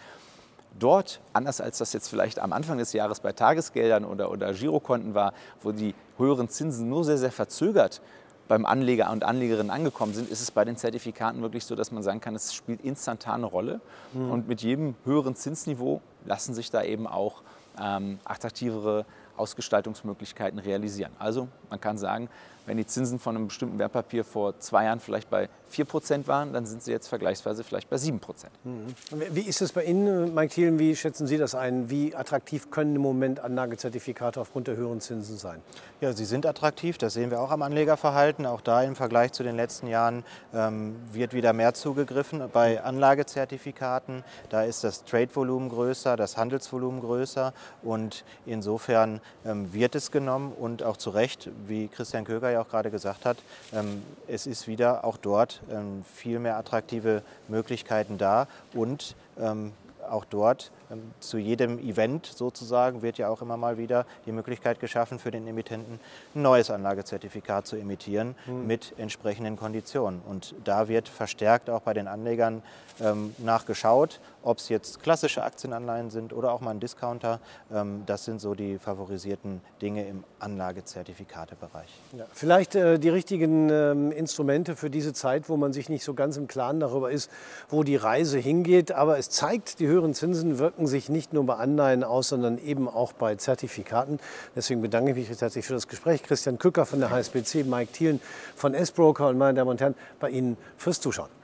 dort, 0.79 1.21
anders 1.33 1.61
als 1.61 1.79
das 1.79 1.93
jetzt 1.93 2.09
vielleicht 2.09 2.39
am 2.39 2.53
Anfang 2.53 2.79
des 2.79 2.93
Jahres 2.93 3.21
bei 3.21 3.33
Tagesgeldern 3.33 4.05
oder, 4.05 4.31
oder 4.31 4.53
Girokonten 4.53 5.15
war, 5.15 5.33
wo 5.63 5.73
die 5.73 5.95
höheren 6.19 6.49
Zinsen 6.49 6.89
nur 6.89 7.05
sehr, 7.05 7.19
sehr 7.19 7.33
verzögert 7.33 8.01
beim 8.49 8.65
Anleger 8.65 9.11
und 9.11 9.25
Anlegerinnen 9.25 9.71
angekommen 9.71 10.15
sind, 10.15 10.31
ist 10.31 10.41
es 10.41 10.51
bei 10.51 10.65
den 10.65 10.77
Zertifikaten 10.77 11.43
wirklich 11.43 11.65
so, 11.65 11.75
dass 11.75 11.91
man 11.91 12.03
sagen 12.03 12.21
kann, 12.21 12.35
es 12.35 12.55
spielt 12.55 12.81
instantan 12.85 13.37
eine 13.37 13.47
Rolle. 13.47 13.81
Mhm. 14.13 14.31
Und 14.31 14.49
mit 14.49 14.63
jedem 14.63 14.95
höheren 15.05 15.35
Zinsniveau 15.35 16.01
lassen 16.25 16.55
sich 16.55 16.71
da 16.71 16.83
eben 16.83 17.07
auch 17.07 17.43
ähm, 17.81 18.19
attraktivere 18.25 19.05
Ausgestaltungsmöglichkeiten 19.37 20.59
realisieren. 20.59 21.13
Also 21.19 21.49
man 21.71 21.81
kann 21.81 21.99
sagen, 21.99 22.29
wenn 22.67 22.77
die 22.77 22.87
Zinsen 22.87 23.19
von 23.19 23.37
einem 23.37 23.49
bestimmten 23.49 23.79
Wertpapier 23.79 24.25
vor 24.25 24.59
zwei 24.59 24.85
Jahren 24.85 25.01
vielleicht 25.01 25.31
bei 25.31 25.49
4% 25.73 26.27
waren, 26.27 26.53
dann 26.53 26.67
sind 26.67 26.83
sie 26.83 26.93
jetzt 26.93 27.09
vergleichsweise 27.09 27.65
vielleicht 27.65 27.91
bei 27.91 27.97
7%. 27.97 28.21
Mhm. 28.65 28.95
Wie 29.31 29.43
ist 29.43 29.61
es 29.63 29.73
bei 29.73 29.85
Ihnen, 29.85 30.35
Mike 30.35 30.55
Thielen, 30.55 30.79
wie 30.79 30.95
schätzen 30.95 31.27
Sie 31.27 31.39
das 31.39 31.55
ein? 31.55 31.91
Wie 31.91 32.15
attraktiv 32.15 32.71
können 32.71 32.97
im 32.97 33.03
Moment 33.03 33.41
Anlagezertifikate 33.41 34.41
aufgrund 34.41 34.69
der 34.69 34.77
höheren 34.77 35.01
Zinsen 35.01 35.39
sein? 35.39 35.61
Ja, 36.01 36.13
sie 36.13 36.25
sind 36.25 36.47
attraktiv, 36.47 36.99
das 36.99 37.15
sehen 37.15 37.31
wir 37.31 37.41
auch 37.41 37.51
am 37.51 37.63
Anlegerverhalten. 37.63 38.47
Auch 38.47 38.61
da 38.61 38.83
im 38.83 38.97
Vergleich 38.97 39.33
zu 39.33 39.43
den 39.43 39.57
letzten 39.57 39.87
Jahren 39.87 40.25
ähm, 40.55 40.97
wird 41.13 41.33
wieder 41.33 41.53
mehr 41.53 41.75
zugegriffen. 41.75 42.43
Bei 42.53 42.83
Anlagezertifikaten, 42.83 44.25
da 44.51 44.63
ist 44.63 44.85
das 44.85 45.05
Trade-Volumen 45.05 45.69
größer, 45.69 46.17
das 46.17 46.37
Handelsvolumen 46.37 47.01
größer 47.01 47.53
und 47.83 48.25
insofern 48.45 49.21
ähm, 49.45 49.73
wird 49.73 49.95
es 49.95 50.11
genommen 50.11 50.53
und 50.53 50.83
auch 50.83 50.97
zu 50.97 51.11
Recht, 51.11 51.51
wie 51.67 51.89
Christian 51.89 52.25
Köger 52.25 52.51
ja 52.51 52.56
auch 52.61 52.69
gerade 52.69 52.91
gesagt 52.91 53.25
hat, 53.25 53.39
ähm, 53.73 54.03
es 54.29 54.47
ist 54.47 54.69
wieder 54.69 55.05
auch 55.05 55.17
dort 55.17 55.61
ähm, 55.71 56.05
viel 56.15 56.39
mehr 56.39 56.57
attraktive 56.57 57.23
Möglichkeiten 57.49 58.19
da 58.19 58.47
und 58.75 59.15
ähm, 59.39 59.73
auch 60.09 60.25
dort 60.25 60.71
zu 61.21 61.39
jedem 61.39 61.79
Event 61.79 62.27
sozusagen 62.27 63.03
wird 63.03 63.19
ja 63.19 63.29
auch 63.29 63.43
immer 63.43 63.57
mal 63.57 63.79
wieder 63.79 64.07
die 64.27 64.33
Möglichkeit 64.33 64.81
geschaffen 64.81 65.19
für 65.19 65.31
den 65.31 65.47
Emittenten, 65.47 66.01
ein 66.35 66.43
neues 66.43 66.71
Anlagezertifikat 66.71 67.67
zu 67.67 67.77
emittieren 67.77 68.35
mhm. 68.47 68.67
mit 68.67 68.95
entsprechenden 68.99 69.57
Konditionen. 69.57 70.21
Und 70.27 70.55
da 70.65 70.89
wird 70.89 71.09
verstärkt 71.09 71.71
auch 71.71 71.81
bei 71.81 71.95
den 71.95 72.09
Anlegern 72.09 72.63
ähm, 73.01 73.35
nachgeschaut, 73.39 74.21
ob 74.43 74.59
es 74.59 74.69
jetzt 74.69 75.03
klassische 75.03 75.43
Aktienanleihen 75.43 76.11
sind 76.11 76.33
oder 76.33 76.53
auch 76.53 76.61
mal 76.61 76.71
ein 76.71 76.81
Discounter. 76.81 77.41
Ähm, 77.73 78.05
das 78.07 78.25
sind 78.25 78.41
so 78.41 78.55
die 78.55 78.79
favorisierten 78.79 79.61
Dinge 79.83 80.07
im 80.07 80.25
Anlagezertifikatebereich. 80.39 81.89
Ja, 82.17 82.25
vielleicht 82.33 82.75
äh, 82.75 82.99
die 82.99 83.09
richtigen 83.09 83.69
ähm, 83.71 84.13
Instrumente 84.13 84.77
für 84.77 84.89
diese 84.89 85.13
Zeit, 85.13 85.49
wo 85.49 85.57
man 85.57 85.73
sich 85.73 85.89
nicht 85.89 86.05
so 86.05 86.15
ganz 86.15 86.37
im 86.37 86.47
Klaren 86.47 86.81
darüber 86.81 87.11
ist, 87.11 87.31
wo 87.69 87.83
die 87.83 87.97
Reise 87.97 88.39
hingeht. 88.39 88.93
Aber 88.93 89.19
es 89.19 89.31
zeigt, 89.31 89.81
die 89.81 89.87
höheren 89.87 90.15
Zinsen 90.15 90.59
wirken 90.77 90.87
sich 90.89 91.09
nicht 91.09 91.33
nur 91.33 91.47
bei 91.47 91.55
Anleihen 91.55 92.05
aus, 92.05 92.29
sondern 92.29 92.59
eben 92.59 92.87
auch 92.87 93.15
bei 93.15 93.35
Zertifikaten. 93.37 94.21
Deswegen 94.55 94.83
bedanke 94.83 95.13
ich 95.13 95.17
mich 95.17 95.31
recht 95.31 95.41
herzlich 95.41 95.65
für 95.65 95.73
das 95.73 95.89
Gespräch. 95.89 96.23
Christian 96.23 96.59
Kücker 96.59 96.85
von 96.85 97.01
der 97.01 97.09
HSBC, 97.09 97.65
Mike 97.65 97.93
Thielen 97.93 98.21
von 98.55 98.75
S-Broker 98.75 99.29
und 99.29 99.39
meine 99.39 99.55
Damen 99.55 99.71
und 99.71 99.81
Herren, 99.81 99.95
bei 100.21 100.29
Ihnen 100.29 100.59
fürs 100.77 101.01
Zuschauen. 101.01 101.36